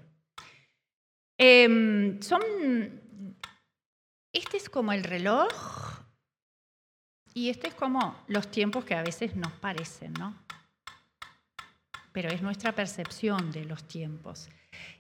Em, 1.36 2.20
son, 2.22 2.40
este 4.32 4.56
es 4.56 4.68
como 4.68 4.92
el 4.92 5.04
reloj 5.04 5.48
y 7.34 7.50
este 7.50 7.68
es 7.68 7.74
como 7.74 8.16
los 8.26 8.50
tiempos 8.50 8.84
que 8.84 8.94
a 8.94 9.02
veces 9.02 9.36
nos 9.36 9.52
parecen, 9.52 10.12
¿no? 10.14 10.34
pero 12.12 12.28
es 12.28 12.42
nuestra 12.42 12.72
percepción 12.72 13.52
de 13.52 13.64
los 13.64 13.84
tiempos. 13.84 14.48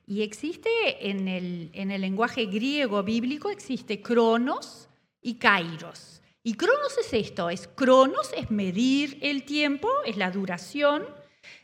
Y 0.06 0.22
existe 0.22 0.70
en 1.10 1.28
el, 1.28 1.70
en 1.72 1.90
el 1.90 2.00
lenguaje 2.00 2.46
griego 2.46 3.02
bíblico, 3.02 3.50
existe 3.50 4.00
cronos 4.00 4.88
y 5.20 5.34
kairos. 5.34 6.22
Y 6.42 6.54
cronos 6.54 6.96
es 6.98 7.12
esto, 7.12 7.50
es 7.50 7.68
cronos 7.68 8.32
es 8.36 8.50
medir 8.50 9.18
el 9.22 9.44
tiempo, 9.44 9.88
es 10.06 10.16
la 10.16 10.30
duración, 10.30 11.06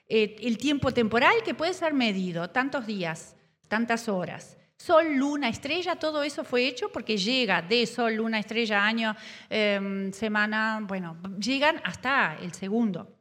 eh, 0.08 0.36
el 0.40 0.58
tiempo 0.58 0.92
temporal 0.92 1.34
que 1.44 1.54
puede 1.54 1.74
ser 1.74 1.94
medido, 1.94 2.50
tantos 2.50 2.86
días, 2.86 3.36
tantas 3.68 4.08
horas. 4.08 4.58
Sol, 4.78 5.16
luna, 5.16 5.48
estrella, 5.48 5.96
todo 5.96 6.22
eso 6.22 6.44
fue 6.44 6.66
hecho 6.66 6.90
porque 6.92 7.16
llega 7.16 7.62
de 7.62 7.86
sol, 7.86 8.14
luna, 8.14 8.38
estrella, 8.38 8.84
año, 8.84 9.16
em, 9.48 10.12
semana, 10.12 10.80
bueno, 10.82 11.16
llegan 11.38 11.80
hasta 11.82 12.36
el 12.40 12.52
segundo. 12.52 13.16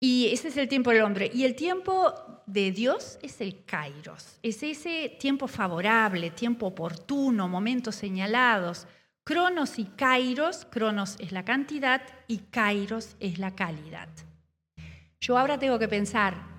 Y 0.00 0.28
ese 0.32 0.48
es 0.48 0.56
el 0.56 0.68
tiempo 0.68 0.90
del 0.90 1.02
hombre. 1.02 1.30
Y 1.32 1.44
el 1.44 1.54
tiempo 1.54 2.42
de 2.46 2.70
Dios 2.70 3.18
es 3.22 3.40
el 3.40 3.64
kairos. 3.64 4.38
Es 4.42 4.62
ese 4.62 5.16
tiempo 5.18 5.48
favorable, 5.48 6.30
tiempo 6.30 6.66
oportuno, 6.66 7.48
momentos 7.48 7.96
señalados. 7.96 8.86
Cronos 9.24 9.78
y 9.78 9.84
kairos, 9.84 10.66
cronos 10.70 11.16
es 11.18 11.32
la 11.32 11.44
cantidad 11.44 12.02
y 12.28 12.38
kairos 12.38 13.16
es 13.20 13.38
la 13.38 13.54
calidad. 13.54 14.08
Yo 15.20 15.36
ahora 15.36 15.58
tengo 15.58 15.78
que 15.78 15.88
pensar, 15.88 16.55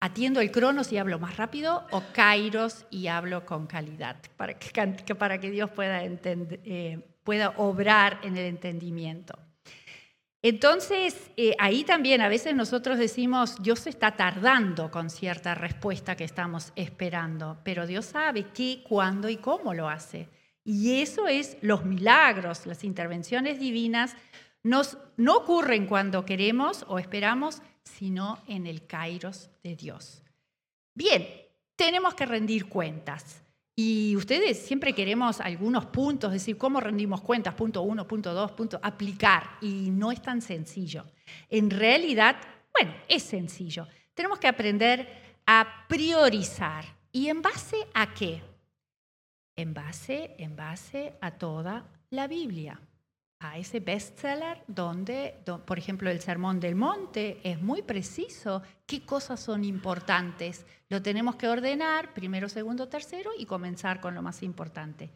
¿atiendo 0.00 0.40
el 0.40 0.50
cronos 0.50 0.92
y 0.92 0.98
hablo 0.98 1.18
más 1.18 1.36
rápido 1.36 1.86
o 1.90 2.02
kairos 2.12 2.86
y 2.90 3.06
hablo 3.06 3.46
con 3.46 3.66
calidad? 3.66 4.16
Para 4.36 4.58
que, 4.58 5.14
para 5.14 5.38
que 5.38 5.50
Dios 5.50 5.70
pueda, 5.70 6.02
eh, 6.02 6.98
pueda 7.22 7.50
obrar 7.56 8.18
en 8.22 8.36
el 8.36 8.46
entendimiento. 8.46 9.38
Entonces, 10.42 11.30
eh, 11.36 11.54
ahí 11.58 11.84
también 11.84 12.22
a 12.22 12.28
veces 12.28 12.54
nosotros 12.54 12.98
decimos, 12.98 13.62
Dios 13.62 13.86
está 13.86 14.16
tardando 14.16 14.90
con 14.90 15.10
cierta 15.10 15.54
respuesta 15.54 16.16
que 16.16 16.24
estamos 16.24 16.72
esperando, 16.76 17.58
pero 17.62 17.86
Dios 17.86 18.06
sabe 18.06 18.46
qué, 18.54 18.82
cuándo 18.88 19.28
y 19.28 19.36
cómo 19.36 19.74
lo 19.74 19.90
hace. 19.90 20.30
Y 20.64 21.02
eso 21.02 21.28
es 21.28 21.58
los 21.60 21.84
milagros, 21.84 22.64
las 22.64 22.84
intervenciones 22.84 23.60
divinas, 23.60 24.16
nos, 24.62 24.96
no 25.18 25.36
ocurren 25.36 25.86
cuando 25.86 26.24
queremos 26.24 26.86
o 26.88 26.98
esperamos, 26.98 27.60
sino 27.90 28.38
en 28.46 28.66
el 28.66 28.86
kairos 28.86 29.50
de 29.62 29.76
Dios. 29.76 30.22
Bien, 30.94 31.26
tenemos 31.76 32.14
que 32.14 32.26
rendir 32.26 32.68
cuentas. 32.68 33.42
Y 33.76 34.14
ustedes 34.16 34.58
siempre 34.58 34.94
queremos 34.94 35.40
algunos 35.40 35.86
puntos, 35.86 36.32
decir, 36.32 36.58
¿cómo 36.58 36.80
rendimos 36.80 37.22
cuentas? 37.22 37.54
Punto 37.54 37.82
uno, 37.82 38.06
punto 38.06 38.34
dos, 38.34 38.52
punto, 38.52 38.78
aplicar. 38.82 39.58
Y 39.60 39.90
no 39.90 40.12
es 40.12 40.20
tan 40.20 40.42
sencillo. 40.42 41.06
En 41.48 41.70
realidad, 41.70 42.36
bueno, 42.74 42.94
es 43.08 43.22
sencillo. 43.22 43.86
Tenemos 44.12 44.38
que 44.38 44.48
aprender 44.48 45.08
a 45.46 45.86
priorizar. 45.88 46.84
¿Y 47.12 47.28
en 47.28 47.40
base 47.40 47.76
a 47.94 48.12
qué? 48.12 48.42
En 49.56 49.72
base, 49.72 50.34
en 50.38 50.56
base 50.56 51.14
a 51.20 51.30
toda 51.30 51.84
la 52.10 52.26
Biblia 52.26 52.80
a 53.40 53.56
ese 53.56 53.80
bestseller 53.80 54.62
donde, 54.66 55.42
por 55.64 55.78
ejemplo, 55.78 56.10
el 56.10 56.20
Sermón 56.20 56.60
del 56.60 56.74
Monte 56.74 57.40
es 57.42 57.60
muy 57.60 57.80
preciso 57.80 58.62
qué 58.86 59.06
cosas 59.06 59.40
son 59.40 59.64
importantes. 59.64 60.66
Lo 60.90 61.00
tenemos 61.00 61.36
que 61.36 61.48
ordenar, 61.48 62.12
primero, 62.12 62.50
segundo, 62.50 62.88
tercero, 62.88 63.30
y 63.36 63.46
comenzar 63.46 64.00
con 64.00 64.14
lo 64.14 64.20
más 64.20 64.42
importante. 64.42 65.10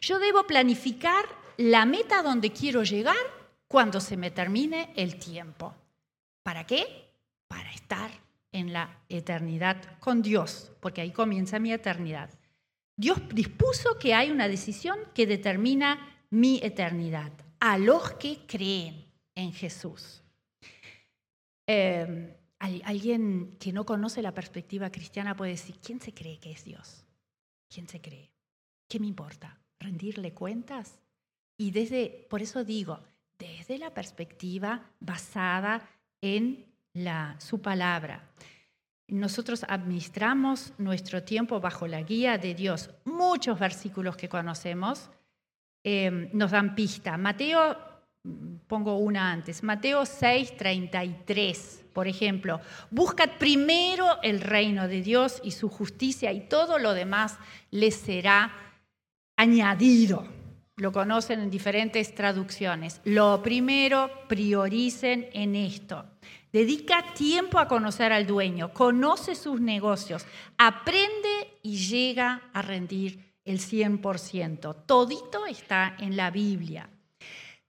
Yo 0.00 0.20
debo 0.20 0.46
planificar 0.46 1.24
la 1.56 1.84
meta 1.84 2.22
donde 2.22 2.52
quiero 2.52 2.84
llegar 2.84 3.16
cuando 3.66 4.00
se 4.00 4.16
me 4.16 4.30
termine 4.30 4.92
el 4.94 5.18
tiempo. 5.18 5.74
¿Para 6.44 6.64
qué? 6.64 7.10
Para 7.48 7.72
estar 7.72 8.10
en 8.52 8.72
la 8.72 9.00
eternidad 9.08 9.98
con 9.98 10.22
Dios, 10.22 10.70
porque 10.78 11.00
ahí 11.00 11.10
comienza 11.10 11.58
mi 11.58 11.72
eternidad. 11.72 12.30
Dios 12.96 13.18
dispuso 13.32 13.98
que 13.98 14.14
hay 14.14 14.30
una 14.30 14.46
decisión 14.46 14.96
que 15.12 15.26
determina 15.26 16.22
mi 16.30 16.60
eternidad 16.62 17.32
a 17.60 17.78
los 17.78 18.12
que 18.14 18.46
creen 18.46 19.06
en 19.34 19.52
Jesús. 19.52 20.22
Em, 21.66 22.32
alguien 22.58 23.56
que 23.58 23.72
no 23.72 23.84
conoce 23.84 24.22
la 24.22 24.32
perspectiva 24.32 24.90
cristiana 24.90 25.36
puede 25.36 25.52
decir, 25.52 25.78
¿quién 25.82 26.00
se 26.00 26.12
cree 26.12 26.38
que 26.38 26.52
es 26.52 26.64
Dios? 26.64 27.04
¿Quién 27.68 27.88
se 27.88 28.00
cree? 28.00 28.30
¿Qué 28.88 29.00
me 29.00 29.06
importa? 29.06 29.58
¿Rendirle 29.80 30.32
cuentas? 30.32 30.98
Y 31.56 31.70
desde, 31.70 32.26
por 32.28 32.42
eso 32.42 32.64
digo, 32.64 33.00
desde 33.38 33.78
la 33.78 33.92
perspectiva 33.92 34.90
basada 35.00 35.88
en 36.20 36.66
la, 36.94 37.36
su 37.38 37.60
palabra. 37.60 38.30
Nosotros 39.08 39.64
administramos 39.68 40.72
nuestro 40.78 41.22
tiempo 41.22 41.60
bajo 41.60 41.86
la 41.86 42.02
guía 42.02 42.38
de 42.38 42.54
Dios. 42.54 42.90
Muchos 43.04 43.58
versículos 43.58 44.16
que 44.16 44.28
conocemos 44.28 45.10
Em, 45.86 46.30
nos 46.32 46.50
dan 46.50 46.74
pista. 46.74 47.18
Mateo, 47.18 47.76
pongo 48.66 48.96
una 48.96 49.30
antes, 49.30 49.62
Mateo 49.62 50.06
6, 50.06 50.56
33, 50.56 51.84
por 51.92 52.08
ejemplo, 52.08 52.58
buscad 52.90 53.32
primero 53.38 54.18
el 54.22 54.40
reino 54.40 54.88
de 54.88 55.02
Dios 55.02 55.42
y 55.44 55.50
su 55.50 55.68
justicia 55.68 56.32
y 56.32 56.48
todo 56.48 56.78
lo 56.78 56.94
demás 56.94 57.36
les 57.70 57.96
será 57.96 58.50
añadido. 59.36 60.26
Lo 60.76 60.90
conocen 60.90 61.40
en 61.40 61.50
diferentes 61.50 62.14
traducciones. 62.14 63.02
Lo 63.04 63.42
primero, 63.42 64.10
prioricen 64.26 65.28
en 65.34 65.54
esto. 65.54 66.06
Dedica 66.50 67.12
tiempo 67.12 67.58
a 67.58 67.68
conocer 67.68 68.10
al 68.10 68.26
dueño, 68.26 68.72
conoce 68.72 69.34
sus 69.34 69.60
negocios, 69.60 70.24
aprende 70.56 71.58
y 71.62 71.76
llega 71.76 72.42
a 72.54 72.62
rendir 72.62 73.33
el 73.44 73.60
100%. 73.60 74.86
Todito 74.86 75.46
está 75.46 75.96
en 75.98 76.16
la 76.16 76.30
Biblia. 76.30 76.88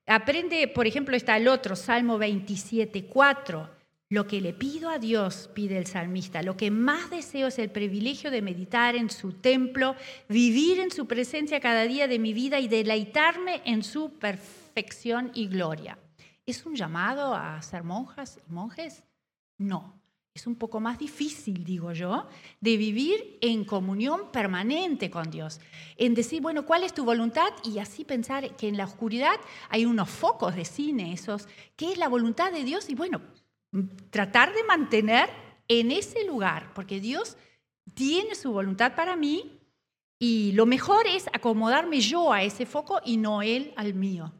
Aprende, 0.07 0.67
por 0.67 0.87
ejemplo, 0.87 1.15
está 1.15 1.37
el 1.37 1.47
otro, 1.47 1.75
Salmo 1.75 2.17
27, 2.17 3.05
4. 3.05 3.69
Lo 4.09 4.27
que 4.27 4.39
le 4.39 4.53
pido 4.53 4.89
a 4.89 4.99
Dios, 4.99 5.49
pide 5.55 5.77
el 5.77 5.87
salmista, 5.87 6.43
lo 6.43 6.55
que 6.55 6.69
más 6.69 7.09
deseo 7.09 7.47
es 7.47 7.57
el 7.57 7.71
privilegio 7.71 8.29
de 8.29 8.43
meditar 8.43 8.95
en 8.95 9.09
su 9.09 9.33
templo, 9.33 9.95
vivir 10.29 10.79
en 10.79 10.91
su 10.91 11.07
presencia 11.07 11.59
cada 11.59 11.83
día 11.83 12.07
de 12.07 12.19
mi 12.19 12.31
vida 12.31 12.59
y 12.59 12.67
deleitarme 12.67 13.63
en 13.65 13.83
su 13.83 14.11
perfección 14.19 15.31
y 15.33 15.47
gloria. 15.47 15.97
¿Es 16.45 16.67
un 16.67 16.75
llamado 16.75 17.33
a 17.33 17.59
ser 17.63 17.83
monjas 17.83 18.39
y 18.47 18.51
monjes? 18.51 19.03
No 19.57 20.04
es 20.35 20.45
un 20.47 20.57
poco 20.57 20.81
más 20.81 20.99
difícil, 20.99 21.63
digo 21.63 21.93
yo, 21.93 22.27
de 22.59 22.75
vivir 22.75 23.37
en 23.39 23.63
comunión 23.63 24.33
permanente 24.33 25.09
con 25.09 25.31
Dios. 25.31 25.61
En 25.95 26.13
decir, 26.13 26.41
bueno, 26.41 26.65
¿cuál 26.65 26.83
es 26.83 26.93
tu 26.93 27.05
voluntad? 27.05 27.47
Y 27.63 27.79
así 27.79 28.03
pensar 28.03 28.53
que 28.57 28.67
en 28.67 28.75
la 28.75 28.83
oscuridad 28.83 29.39
hay 29.69 29.85
unos 29.85 30.09
focos 30.09 30.53
de 30.53 30.65
cine, 30.65 31.13
esos, 31.13 31.47
¿qué 31.77 31.93
es 31.93 31.97
la 31.97 32.09
voluntad 32.09 32.51
de 32.51 32.65
Dios? 32.65 32.89
Y 32.89 32.95
bueno, 32.95 33.21
tratar 34.09 34.53
de 34.53 34.65
mantener 34.65 35.29
en 35.69 35.89
ese 35.89 36.25
lugar, 36.25 36.73
porque 36.75 36.99
Dios 36.99 37.37
tiene 37.93 38.35
su 38.35 38.51
voluntad 38.51 38.93
para 38.93 39.15
mí 39.15 39.57
y 40.19 40.51
lo 40.51 40.65
mejor 40.65 41.07
es 41.07 41.27
acomodarme 41.31 42.01
yo 42.01 42.33
a 42.33 42.43
ese 42.43 42.65
foco 42.65 42.99
y 43.05 43.15
no 43.15 43.41
él 43.41 43.73
al 43.77 43.93
mío. 43.93 44.33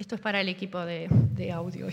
Esto 0.00 0.14
es 0.14 0.20
para 0.22 0.40
el 0.40 0.48
equipo 0.48 0.78
de, 0.80 1.08
de 1.10 1.52
audio. 1.52 1.86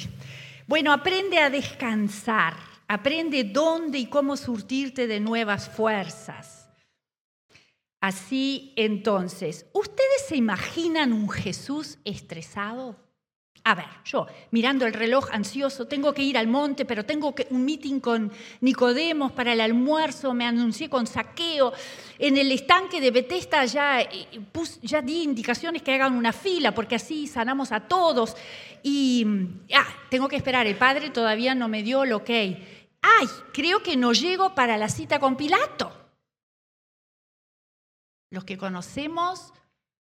Bueno, 0.65 0.93
aprende 0.93 1.39
a 1.39 1.49
descansar, 1.49 2.53
aprende 2.87 3.43
dónde 3.43 3.97
y 3.97 4.05
cómo 4.05 4.37
surtirte 4.37 5.07
de 5.07 5.19
nuevas 5.19 5.67
fuerzas. 5.67 6.69
Así 7.99 8.71
entonces, 8.77 9.65
¿ustedes 9.73 10.25
se 10.25 10.37
imaginan 10.37 11.11
un 11.11 11.27
Jesús 11.27 11.99
estresado? 12.05 12.95
A 13.67 13.75
ver, 13.75 13.85
yo 14.05 14.25
mirando 14.51 14.85
el 14.85 14.93
reloj 14.93 15.27
ansioso, 15.29 15.87
tengo 15.87 16.13
que 16.13 16.21
ir 16.21 16.37
al 16.37 16.47
monte, 16.47 16.85
pero 16.85 17.03
tengo 17.03 17.35
un 17.49 17.65
meeting 17.65 17.99
con 17.99 18.31
Nicodemos 18.61 19.33
para 19.33 19.51
el 19.51 19.59
almuerzo, 19.59 20.33
me 20.33 20.45
anuncié 20.45 20.89
con 20.89 21.05
saqueo. 21.05 21.73
En 22.17 22.37
el 22.37 22.49
estanque 22.53 23.01
de 23.01 23.11
Bethesda 23.11 23.65
ya, 23.65 23.99
eh, 23.99 24.39
ya 24.83 25.01
di 25.01 25.23
indicaciones 25.23 25.81
que 25.81 25.93
hagan 25.93 26.15
una 26.15 26.31
fila, 26.31 26.73
porque 26.73 26.95
así 26.95 27.27
sanamos 27.27 27.73
a 27.73 27.81
todos. 27.81 28.37
Y 28.83 29.27
ah, 29.75 29.85
tengo 30.09 30.29
que 30.29 30.37
esperar, 30.37 30.65
el 30.65 30.77
padre 30.77 31.09
todavía 31.09 31.53
no 31.53 31.67
me 31.67 31.83
dio 31.83 32.03
el 32.03 32.13
ok. 32.13 32.29
Ay, 32.29 33.27
creo 33.51 33.83
que 33.83 33.97
no 33.97 34.13
llego 34.13 34.55
para 34.55 34.77
la 34.77 34.87
cita 34.87 35.19
con 35.19 35.35
Pilato. 35.35 35.91
Los 38.31 38.45
que 38.45 38.57
conocemos 38.57 39.51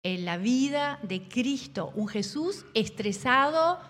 en 0.02 0.24
la 0.24 0.38
vida 0.38 0.98
de 1.02 1.28
Cristo, 1.28 1.92
un 1.94 2.08
Jesús 2.08 2.64
estresado. 2.74 3.80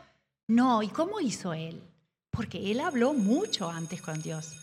No, 0.49 0.83
¿y 0.83 0.89
cómo 0.89 1.21
hizo 1.21 1.53
él? 1.53 1.83
Porque 2.31 2.71
él 2.71 2.81
habló 2.81 3.13
mucho 3.13 3.71
antes 3.71 4.03
con 4.03 4.21
Dios. 4.21 4.57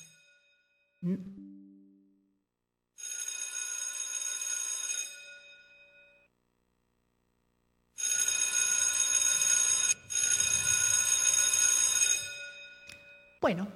Bueno, 13.40 13.68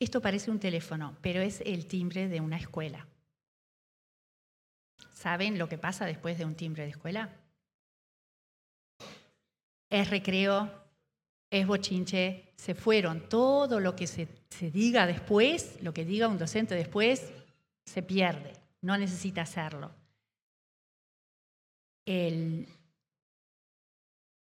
esto 0.00 0.20
parece 0.20 0.50
un 0.50 0.58
teléfono, 0.58 1.16
pero 1.20 1.40
es 1.40 1.60
el 1.64 1.86
timbre 1.86 2.26
de 2.28 2.40
una 2.40 2.56
escuela. 2.56 3.06
¿Saben 5.18 5.58
lo 5.58 5.68
que 5.68 5.78
pasa 5.78 6.06
después 6.06 6.38
de 6.38 6.44
un 6.44 6.54
timbre 6.54 6.84
de 6.84 6.90
escuela? 6.90 7.28
Es 9.90 10.10
recreo, 10.10 10.70
es 11.50 11.66
bochinche, 11.66 12.52
se 12.54 12.76
fueron. 12.76 13.28
Todo 13.28 13.80
lo 13.80 13.96
que 13.96 14.06
se, 14.06 14.28
diga 14.70 15.08
después, 15.08 15.82
lo 15.82 15.92
que 15.92 16.04
diga 16.04 16.28
un 16.28 16.38
docente 16.38 16.76
después, 16.76 17.32
se 17.84 18.04
pierde. 18.04 18.52
No 18.80 18.96
necesita 18.96 19.42
hacerlo. 19.42 19.92
El, 22.06 22.68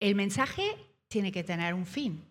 mensaje 0.02 0.76
tiene 1.08 1.32
que 1.32 1.46
tener 1.46 1.74
un 1.74 1.86
fin. 1.86 2.22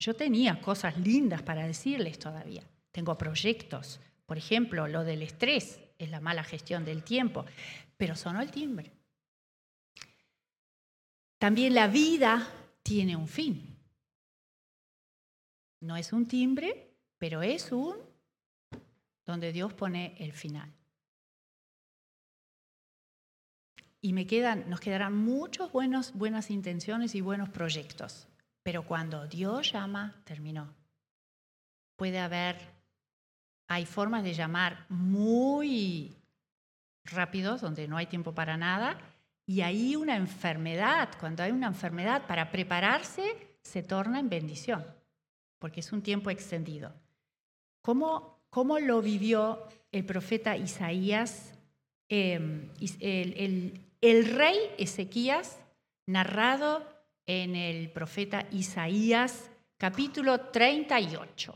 Yo 0.00 0.16
tenía 0.16 0.60
cosas 0.60 0.98
lindas 0.98 1.42
para 1.42 1.68
decirles 1.68 2.18
todavía. 2.18 2.64
Tengo 2.96 3.18
proyectos. 3.18 4.00
Por 4.24 4.38
ejemplo, 4.38 4.88
lo 4.88 5.04
del 5.04 5.20
estrés 5.20 5.78
es 5.98 6.08
la 6.08 6.18
mala 6.18 6.42
gestión 6.42 6.86
del 6.86 7.02
tiempo, 7.02 7.44
pero 7.98 8.16
sonó 8.16 8.40
el 8.40 8.50
timbre. 8.50 8.90
También 11.36 11.74
la 11.74 11.88
vida 11.88 12.50
tiene 12.82 13.14
un 13.14 13.28
fin. 13.28 13.76
No 15.82 15.98
es 15.98 16.14
un 16.14 16.26
timbre, 16.26 16.96
pero 17.18 17.42
es 17.42 17.70
un 17.70 17.98
donde 19.26 19.52
Dios 19.52 19.74
pone 19.74 20.16
el 20.18 20.32
final. 20.32 20.72
Y 24.00 24.14
me 24.14 24.26
quedan, 24.26 24.70
nos 24.70 24.80
quedarán 24.80 25.14
muchos 25.14 25.70
buenos, 25.70 26.14
buenas 26.14 26.50
intenciones 26.50 27.14
y 27.14 27.20
buenos 27.20 27.50
proyectos. 27.50 28.26
Pero 28.62 28.86
cuando 28.86 29.26
Dios 29.26 29.70
llama, 29.70 30.22
terminó. 30.24 30.74
Puede 31.96 32.20
haber 32.20 32.75
hay 33.68 33.86
formas 33.86 34.22
de 34.22 34.34
llamar 34.34 34.86
muy 34.88 36.16
rápidos, 37.04 37.60
donde 37.60 37.88
no 37.88 37.96
hay 37.96 38.06
tiempo 38.06 38.34
para 38.34 38.56
nada, 38.56 38.98
y 39.46 39.60
ahí 39.60 39.94
una 39.94 40.16
enfermedad, 40.16 41.10
cuando 41.20 41.42
hay 41.42 41.52
una 41.52 41.68
enfermedad 41.68 42.26
para 42.26 42.50
prepararse, 42.50 43.56
se 43.62 43.82
torna 43.82 44.18
en 44.18 44.28
bendición, 44.28 44.84
porque 45.58 45.80
es 45.80 45.92
un 45.92 46.02
tiempo 46.02 46.30
extendido. 46.30 46.92
¿Cómo, 47.82 48.40
cómo 48.50 48.78
lo 48.80 49.00
vivió 49.02 49.62
el 49.92 50.04
profeta 50.04 50.56
Isaías, 50.56 51.54
em, 52.08 52.68
el, 53.00 53.80
el 54.00 54.34
rey 54.34 54.58
Ezequías, 54.78 55.60
narrado 56.06 56.84
en 57.26 57.54
el 57.54 57.90
profeta 57.90 58.46
Isaías 58.50 59.50
capítulo 59.78 60.40
38? 60.40 61.54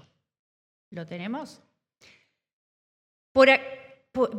¿Lo 0.91 1.07
tenemos? 1.07 1.61
Por, 3.33 3.49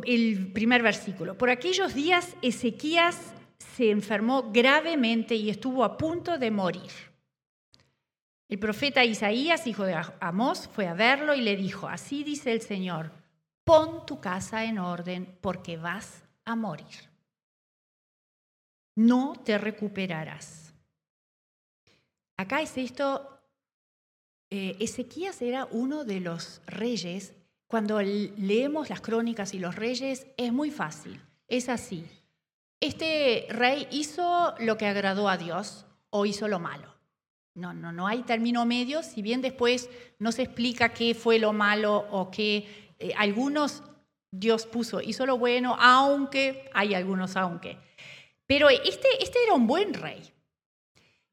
el 0.05 0.51
primer 0.53 0.83
versículo. 0.83 1.37
Por 1.37 1.49
aquellos 1.49 1.93
días 1.93 2.35
Ezequías 2.41 3.33
se 3.57 3.89
enfermó 3.89 4.51
gravemente 4.51 5.35
y 5.35 5.49
estuvo 5.49 5.83
a 5.83 5.97
punto 5.97 6.37
de 6.37 6.51
morir. 6.51 6.91
El 8.49 8.59
profeta 8.59 9.05
Isaías, 9.05 9.65
hijo 9.65 9.85
de 9.85 9.95
Amós, 10.19 10.69
fue 10.73 10.87
a 10.87 10.93
verlo 10.93 11.33
y 11.33 11.41
le 11.41 11.55
dijo, 11.55 11.87
así 11.87 12.25
dice 12.25 12.51
el 12.51 12.61
Señor, 12.61 13.11
pon 13.63 14.05
tu 14.05 14.19
casa 14.19 14.65
en 14.65 14.77
orden 14.77 15.37
porque 15.39 15.77
vas 15.77 16.23
a 16.43 16.55
morir. 16.55 17.09
No 18.95 19.35
te 19.45 19.57
recuperarás. 19.57 20.73
Acá 22.35 22.61
es 22.61 22.77
esto, 22.77 23.39
eh, 24.49 24.75
Ezequías 24.81 25.41
era 25.41 25.65
uno 25.71 26.03
de 26.03 26.19
los 26.19 26.61
reyes 26.65 27.33
cuando 27.71 28.01
leemos 28.01 28.89
las 28.89 28.99
crónicas 28.99 29.53
y 29.53 29.59
los 29.59 29.75
reyes, 29.75 30.27
es 30.35 30.51
muy 30.51 30.71
fácil, 30.71 31.21
es 31.47 31.69
así. 31.69 32.05
Este 32.81 33.47
rey 33.49 33.87
hizo 33.91 34.53
lo 34.59 34.77
que 34.77 34.87
agradó 34.87 35.29
a 35.29 35.37
Dios 35.37 35.85
o 36.09 36.25
hizo 36.25 36.49
lo 36.49 36.59
malo. 36.59 36.93
No, 37.55 37.73
no, 37.73 37.93
no 37.93 38.07
hay 38.07 38.23
término 38.23 38.65
medio, 38.65 39.03
si 39.03 39.21
bien 39.21 39.41
después 39.41 39.89
no 40.19 40.33
se 40.33 40.43
explica 40.43 40.89
qué 40.89 41.15
fue 41.15 41.39
lo 41.39 41.53
malo 41.53 42.05
o 42.11 42.29
qué 42.29 42.93
eh, 42.99 43.13
algunos 43.17 43.83
Dios 44.31 44.65
puso, 44.65 44.99
hizo 44.99 45.25
lo 45.25 45.37
bueno, 45.37 45.77
aunque 45.79 46.69
hay 46.73 46.93
algunos 46.93 47.37
aunque. 47.37 47.77
Pero 48.47 48.69
este, 48.69 49.07
este 49.21 49.43
era 49.45 49.53
un 49.53 49.65
buen 49.65 49.93
rey. 49.93 50.21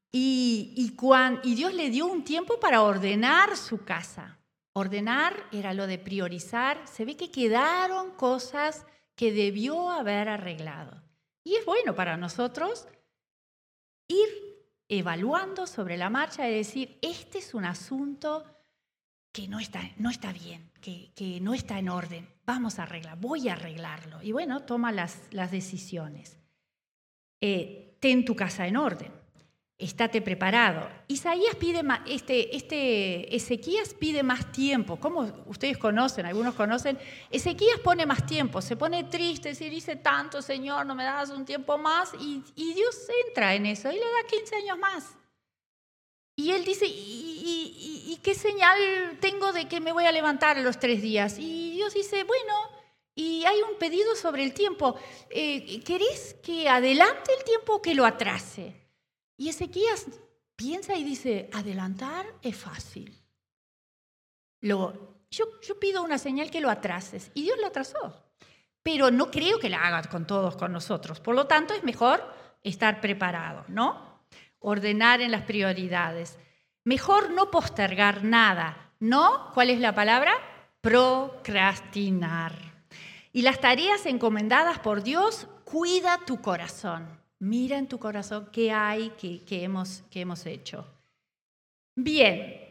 Y, 0.09 0.73
y, 0.77 0.95
y 1.43 1.55
Dios 1.55 1.73
le 1.73 1.89
dio 1.89 2.05
un 2.05 2.23
tiempo 2.23 2.61
para 2.61 2.81
ordenar 2.81 3.57
su 3.57 3.83
casa. 3.83 4.38
Ordenar 4.73 5.47
era 5.51 5.73
lo 5.73 5.87
de 5.87 5.97
priorizar. 5.97 6.87
Se 6.87 7.05
ve 7.05 7.17
que 7.17 7.31
quedaron 7.31 8.11
cosas 8.11 8.85
que 9.15 9.31
debió 9.31 9.89
haber 9.89 10.29
arreglado. 10.29 11.01
Y 11.43 11.55
es 11.55 11.65
bueno 11.65 11.95
para 11.95 12.17
nosotros 12.17 12.87
ir 14.07 14.27
evaluando 14.87 15.67
sobre 15.67 15.97
la 15.97 16.09
marcha 16.09 16.49
y 16.49 16.53
decir, 16.53 16.97
este 17.01 17.39
es 17.39 17.53
un 17.53 17.65
asunto 17.65 18.45
que 19.31 19.47
no 19.47 19.59
está, 19.59 19.81
no 19.97 20.09
está 20.09 20.31
bien, 20.33 20.71
que, 20.81 21.11
que, 21.13 21.39
no 21.39 21.53
está 21.53 21.77
en 21.77 21.89
orden. 21.89 22.27
Vamos 22.45 22.79
a 22.79 22.83
arreglar, 22.83 23.17
voy 23.19 23.49
a 23.49 23.53
arreglarlo. 23.53 24.21
Y 24.23 24.31
bueno, 24.31 24.63
toma 24.63 24.91
las, 24.91 25.21
las 25.31 25.51
decisiones. 25.51 26.39
Eh, 27.41 27.97
ten 27.99 28.25
tu 28.25 28.35
casa 28.35 28.67
en 28.67 28.77
orden 28.77 29.18
estate 29.79 30.21
preparado. 30.21 30.89
Isaías 31.07 31.55
pide 31.55 31.83
más, 31.83 32.01
este, 32.05 32.55
este, 32.55 33.33
Ezequías 33.33 33.93
pide 33.93 34.23
más 34.23 34.51
tiempo. 34.51 34.97
Como 34.97 35.21
ustedes 35.45 35.77
conocen, 35.77 36.25
algunos 36.25 36.53
conocen, 36.53 36.99
Ezequías 37.31 37.79
pone 37.79 38.05
más 38.05 38.25
tiempo, 38.25 38.61
se 38.61 38.75
pone 38.75 39.05
triste, 39.05 39.55
si 39.55 39.69
dice 39.69 39.95
tanto, 39.95 40.41
Señor, 40.41 40.85
no 40.85 40.95
me 40.95 41.05
das 41.05 41.29
un 41.29 41.45
tiempo 41.45 41.77
más, 41.77 42.11
y, 42.19 42.43
Dios 42.55 43.07
entra 43.27 43.55
en 43.55 43.65
eso 43.65 43.89
y 43.89 43.95
le 43.95 44.01
da 44.01 44.27
15 44.29 44.55
años 44.57 44.77
más. 44.77 45.15
Y 46.35 46.51
él 46.51 46.63
dice, 46.65 46.85
¿y, 46.87 48.19
qué 48.21 48.35
señal 48.35 48.77
tengo 49.21 49.53
de 49.53 49.67
que 49.67 49.79
me 49.79 49.93
voy 49.93 50.05
a 50.05 50.11
levantar 50.11 50.57
los 50.57 50.77
tres 50.77 51.01
días? 51.01 51.37
Y 51.39 51.71
Dios 51.71 51.93
dice, 51.93 52.23
bueno, 52.23 52.53
y 53.15 53.45
hay 53.45 53.61
un 53.61 53.77
pedido 53.77 54.15
sobre 54.15 54.43
el 54.43 54.53
tiempo. 54.53 54.97
Eh, 55.29 55.81
¿Querés 55.83 56.35
que 56.43 56.67
adelante 56.67 57.31
el 57.37 57.43
tiempo 57.45 57.75
o 57.75 57.81
que 57.81 57.95
lo 57.95 58.05
atrase? 58.05 58.88
Y 59.39 59.47
Ezequías 59.47 60.05
piensa 60.57 60.95
y 60.95 61.03
dice, 61.05 61.49
adelantar 61.53 62.25
es 62.41 62.57
fácil. 62.57 63.17
Lo, 64.59 65.23
yo, 65.31 65.45
yo 65.61 65.79
pido 65.79 66.03
una 66.03 66.17
señal 66.17 66.51
que 66.51 66.59
lo 66.59 66.69
atrases. 66.69 67.31
Y 67.33 67.43
Dios 67.43 67.57
lo 67.57 67.67
atrasó. 67.67 68.21
Pero 68.83 69.11
no 69.11 69.31
creo 69.31 69.57
que 69.57 69.69
la 69.69 69.87
haga 69.87 70.03
con 70.09 70.27
todos, 70.27 70.57
con 70.57 70.73
nosotros. 70.73 71.21
Por 71.21 71.35
lo 71.35 71.47
tanto, 71.47 71.73
es 71.73 71.85
mejor 71.85 72.21
estar 72.63 72.99
preparado, 72.99 73.63
¿no? 73.69 74.25
Ordenar 74.59 75.21
en 75.21 75.31
las 75.31 75.43
prioridades. 75.43 76.37
Mejor 76.83 77.31
no 77.31 77.49
postergar 77.49 78.25
nada, 78.25 78.91
¿no? 78.99 79.51
¿Cuál 79.53 79.69
es 79.69 79.79
la 79.79 79.95
palabra? 79.95 80.33
Procrastinar. 80.81 82.57
Y 83.31 83.43
las 83.43 83.61
tareas 83.61 84.05
encomendadas 84.05 84.79
por 84.79 85.01
Dios, 85.01 85.47
cuida 85.63 86.19
tu 86.25 86.41
corazón. 86.41 87.18
Mira 87.39 87.77
en 87.77 87.87
tu 87.87 87.99
corazón 87.99 88.49
qué 88.51 88.71
hay 88.71 89.11
que, 89.11 89.63
hemos, 89.63 90.03
que 90.11 90.21
hemos 90.21 90.45
hecho. 90.45 90.85
Bien, 91.95 92.69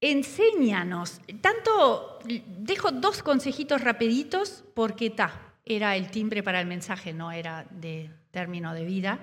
enséñanos. 0.00 1.20
Tanto, 1.42 2.18
dejo 2.24 2.90
dos 2.90 3.22
consejitos 3.22 3.82
rapiditos 3.82 4.64
porque 4.74 5.06
está. 5.06 5.54
era 5.64 5.96
el 5.96 6.10
timbre 6.10 6.42
para 6.42 6.60
el 6.60 6.66
mensaje, 6.66 7.12
no 7.12 7.32
era 7.32 7.66
de 7.70 8.10
término 8.30 8.72
de 8.72 8.84
vida. 8.84 9.18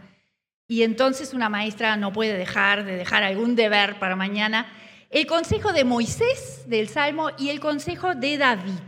Y 0.68 0.84
entonces 0.84 1.34
una 1.34 1.50
maestra 1.50 1.98
no 1.98 2.14
puede 2.14 2.38
dejar 2.38 2.86
de 2.86 2.96
dejar 2.96 3.24
algún 3.24 3.56
deber 3.56 3.98
para 3.98 4.16
mañana. 4.16 4.72
El 5.10 5.26
consejo 5.26 5.74
de 5.74 5.84
Moisés 5.84 6.64
del 6.68 6.90
Salmo 6.90 7.30
y 7.38 7.50
el 7.50 7.60
consejo 7.60 8.16
de 8.16 8.38
David. 8.38 8.80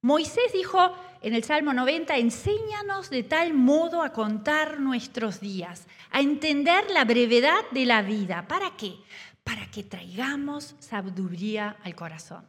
Moisés 0.00 0.52
dijo 0.52 0.94
en 1.22 1.34
el 1.34 1.44
Salmo 1.44 1.72
90, 1.72 2.16
enséñanos 2.16 3.10
de 3.10 3.22
tal 3.22 3.54
modo 3.54 4.02
a 4.02 4.12
contar 4.12 4.80
nuestros 4.80 5.40
días, 5.40 5.86
a 6.10 6.20
entender 6.20 6.90
la 6.90 7.04
brevedad 7.04 7.68
de 7.70 7.86
la 7.86 8.02
vida. 8.02 8.46
¿Para 8.48 8.76
qué? 8.76 8.94
Para 9.44 9.70
que 9.70 9.82
traigamos 9.82 10.74
sabiduría 10.78 11.76
al 11.82 11.94
corazón. 11.94 12.46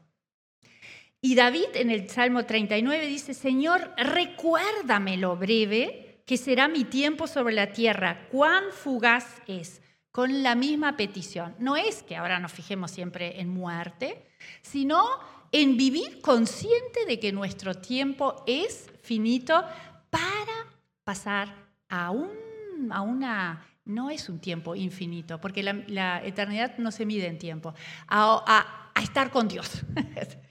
Y 1.21 1.35
David 1.35 1.67
en 1.73 1.89
el 1.89 2.09
Salmo 2.09 2.45
39 2.45 3.07
dice, 3.07 3.33
Señor, 3.33 3.93
recuérdame 3.97 5.17
lo 5.17 5.35
breve, 5.35 6.21
que 6.25 6.37
será 6.37 6.67
mi 6.67 6.83
tiempo 6.83 7.25
sobre 7.25 7.55
la 7.55 7.71
tierra, 7.71 8.27
cuán 8.31 8.65
fugaz 8.71 9.41
es, 9.47 9.81
con 10.11 10.43
la 10.43 10.55
misma 10.55 10.97
petición. 10.97 11.55
No 11.57 11.75
es 11.75 12.03
que 12.03 12.15
ahora 12.15 12.39
nos 12.39 12.51
fijemos 12.51 12.91
siempre 12.91 13.39
en 13.39 13.49
muerte, 13.49 14.27
sino 14.61 15.05
en 15.51 15.77
vivir 15.77 16.21
consciente 16.21 17.05
de 17.07 17.19
que 17.19 17.31
nuestro 17.31 17.75
tiempo 17.75 18.43
es 18.47 18.89
finito 19.01 19.63
para 20.09 20.67
pasar 21.03 21.53
a, 21.89 22.11
un, 22.11 22.91
a 22.91 23.01
una... 23.01 23.65
No 23.85 24.09
es 24.09 24.27
un 24.27 24.39
tiempo 24.39 24.75
infinito, 24.75 25.39
porque 25.39 25.63
la, 25.63 26.21
eternidad 26.25 26.77
no 26.77 26.91
se 26.91 27.05
mide 27.05 27.27
en 27.27 27.37
tiempo, 27.37 27.73
a, 28.09 28.91
a 28.93 29.01
estar 29.01 29.31
con 29.31 29.47
Dios. 29.47 29.83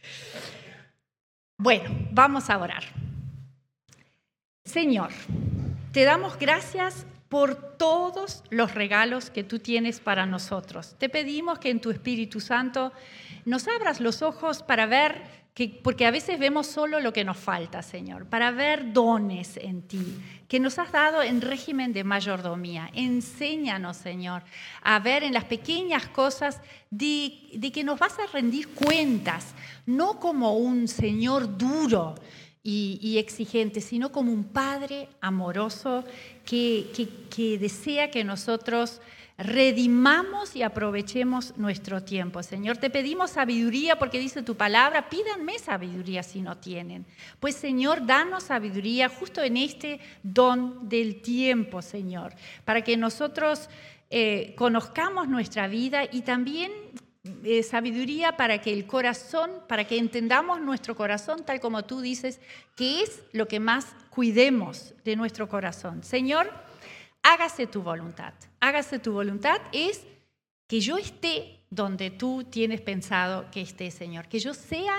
Bueno, 1.58 1.88
vamos 2.12 2.50
a 2.50 2.58
orar. 2.58 2.84
Señor, 4.64 5.10
te 5.90 6.04
damos 6.04 6.38
gracias 6.38 7.06
por 7.28 7.76
todos 7.76 8.44
los 8.50 8.74
regalos 8.74 9.30
que 9.30 9.44
tú 9.44 9.58
tienes 9.58 10.00
para 10.00 10.26
nosotros. 10.26 10.94
Te 10.98 11.08
pedimos 11.08 11.58
que 11.58 11.70
en 11.70 11.80
tu 11.80 11.90
Espíritu 11.90 12.40
Santo 12.40 12.92
nos 13.44 13.66
abras 13.68 14.00
los 14.00 14.22
ojos 14.22 14.62
para 14.62 14.86
ver 14.86 15.36
porque 15.82 16.04
a 16.04 16.10
veces 16.10 16.38
vemos 16.38 16.66
solo 16.66 17.00
lo 17.00 17.14
que 17.14 17.24
nos 17.24 17.38
falta, 17.38 17.82
Señor, 17.82 18.26
para 18.26 18.50
ver 18.50 18.92
dones 18.92 19.56
en 19.56 19.80
ti, 19.80 20.14
que 20.48 20.60
nos 20.60 20.78
has 20.78 20.92
dado 20.92 21.22
en 21.22 21.40
régimen 21.40 21.94
de 21.94 22.04
mayordomía. 22.04 22.90
Enséñanos, 22.92 23.96
Señor, 23.96 24.42
a 24.82 24.98
ver 24.98 25.22
en 25.22 25.32
las 25.32 25.44
pequeñas 25.44 26.08
cosas 26.08 26.60
de, 26.90 27.70
que 27.72 27.84
nos 27.84 27.98
vas 27.98 28.18
a 28.18 28.26
rendir 28.26 28.68
cuentas, 28.68 29.54
no 29.86 30.20
como 30.20 30.58
un 30.58 30.88
Señor 30.88 31.56
duro, 31.56 32.16
y, 32.68 33.18
exigente, 33.18 33.80
sino 33.80 34.10
como 34.10 34.32
un 34.32 34.42
Padre 34.42 35.08
amoroso 35.20 36.02
que, 36.44 36.86
que, 37.30 37.58
desea 37.58 38.10
que 38.10 38.24
nosotros 38.24 39.00
redimamos 39.38 40.56
y 40.56 40.64
aprovechemos 40.64 41.56
nuestro 41.56 42.02
tiempo. 42.02 42.42
Señor, 42.42 42.78
te 42.78 42.90
pedimos 42.90 43.30
sabiduría 43.30 44.00
porque 44.00 44.18
dice 44.18 44.42
tu 44.42 44.56
palabra, 44.56 45.08
pídanme 45.08 45.60
sabiduría 45.60 46.24
si 46.24 46.40
no 46.40 46.56
tienen. 46.56 47.06
Pues 47.38 47.54
Señor, 47.54 48.04
danos 48.04 48.44
sabiduría 48.44 49.08
justo 49.08 49.44
en 49.44 49.58
este 49.58 50.00
don 50.24 50.88
del 50.88 51.22
tiempo, 51.22 51.82
Señor, 51.82 52.34
para 52.64 52.82
que 52.82 52.96
nosotros 52.96 53.68
eh, 54.10 54.54
conozcamos 54.56 55.28
nuestra 55.28 55.68
vida 55.68 56.02
y 56.10 56.22
también 56.22 56.72
eh, 57.44 57.62
sabiduría 57.62 58.36
para 58.36 58.60
que 58.60 58.72
el 58.72 58.86
corazón, 58.86 59.50
para 59.68 59.84
que 59.84 59.98
entendamos 59.98 60.60
nuestro 60.60 60.94
corazón 60.94 61.44
tal 61.44 61.60
como 61.60 61.84
tú 61.84 62.00
dices, 62.00 62.40
que 62.76 63.02
es 63.02 63.22
lo 63.32 63.48
que 63.48 63.60
más 63.60 63.94
cuidemos 64.10 64.94
de 65.04 65.16
nuestro 65.16 65.48
corazón. 65.48 66.02
Señor, 66.02 66.50
hágase 67.22 67.66
tu 67.66 67.82
voluntad. 67.82 68.34
Hágase 68.60 68.98
tu 68.98 69.12
voluntad 69.12 69.60
es 69.72 70.02
que 70.66 70.80
yo 70.80 70.96
esté 70.96 71.60
donde 71.70 72.10
tú 72.10 72.44
tienes 72.44 72.80
pensado 72.80 73.50
que 73.50 73.60
esté, 73.60 73.90
Señor. 73.90 74.28
Que 74.28 74.38
yo 74.38 74.54
sea 74.54 74.94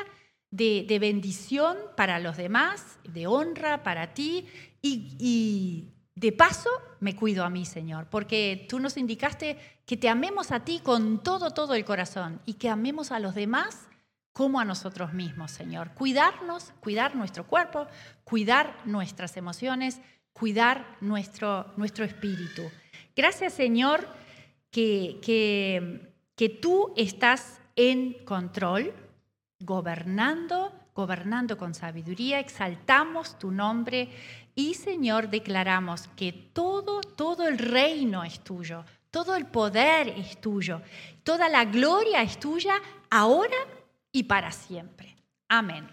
de, 0.52 0.98
bendición 1.00 1.78
para 1.96 2.20
los 2.20 2.38
demás, 2.38 3.00
de 3.04 3.28
honra 3.28 3.84
para 3.84 4.14
ti 4.14 4.46
y, 4.82 5.16
y 5.20 5.97
de 6.18 6.32
paso 6.32 6.72
me 7.00 7.16
cuido 7.16 7.46
a 7.46 7.50
mí, 7.52 7.64
Señor, 7.64 8.08
porque 8.10 8.66
tú 8.68 8.80
nos 8.80 8.98
indicaste 8.98 9.56
que 9.86 9.98
te 9.98 10.10
amemos 10.10 10.52
a 10.52 10.62
ti 10.62 10.80
con 10.84 11.22
todo, 11.22 11.52
todo 11.52 11.76
el 11.76 11.86
corazón 11.86 12.42
y 12.44 12.56
que 12.56 12.70
amemos 12.70 13.12
a 13.12 13.20
los 13.20 13.36
demás 13.36 13.88
como 14.34 14.60
a 14.60 14.66
nosotros 14.66 15.14
mismos, 15.14 15.52
Señor. 15.52 15.92
Cuidarnos, 15.94 16.74
cuidar 16.80 17.16
nuestro 17.16 17.46
cuerpo, 17.46 17.86
cuidar 18.24 18.76
nuestras 18.86 19.38
emociones, 19.38 20.02
cuidar 20.34 20.98
nuestro, 21.02 21.72
nuestro 21.78 22.04
espíritu. 22.04 22.64
Gracias 23.16 23.54
Señor 23.54 24.08
que, 24.72 25.20
que, 25.22 26.16
que 26.36 26.50
tú 26.50 26.94
estás 26.98 27.62
en 27.76 28.14
control, 28.26 28.92
gobernando, 29.60 30.74
gobernando 30.96 31.60
con 31.60 31.76
sabiduría, 31.76 32.40
exaltamos 32.40 33.38
tu 33.38 33.52
nombre 33.52 34.10
y 34.58 34.74
Señor 34.74 35.30
declaramos 35.30 36.10
que 36.16 36.34
todo, 36.34 37.02
todo 37.02 37.48
el 37.48 37.60
reino 37.60 38.24
es 38.24 38.44
tuyo, 38.44 38.84
todo 39.12 39.36
el 39.36 39.46
poder 39.46 40.10
es 40.10 40.42
tuyo, 40.42 40.82
toda 41.24 41.48
la 41.48 41.64
gloria 41.64 42.24
es 42.24 42.40
tuya 42.40 42.82
ahora 43.12 43.56
y 44.12 44.24
para 44.24 44.52
siempre. 44.52 45.16
Amén. 45.48 45.88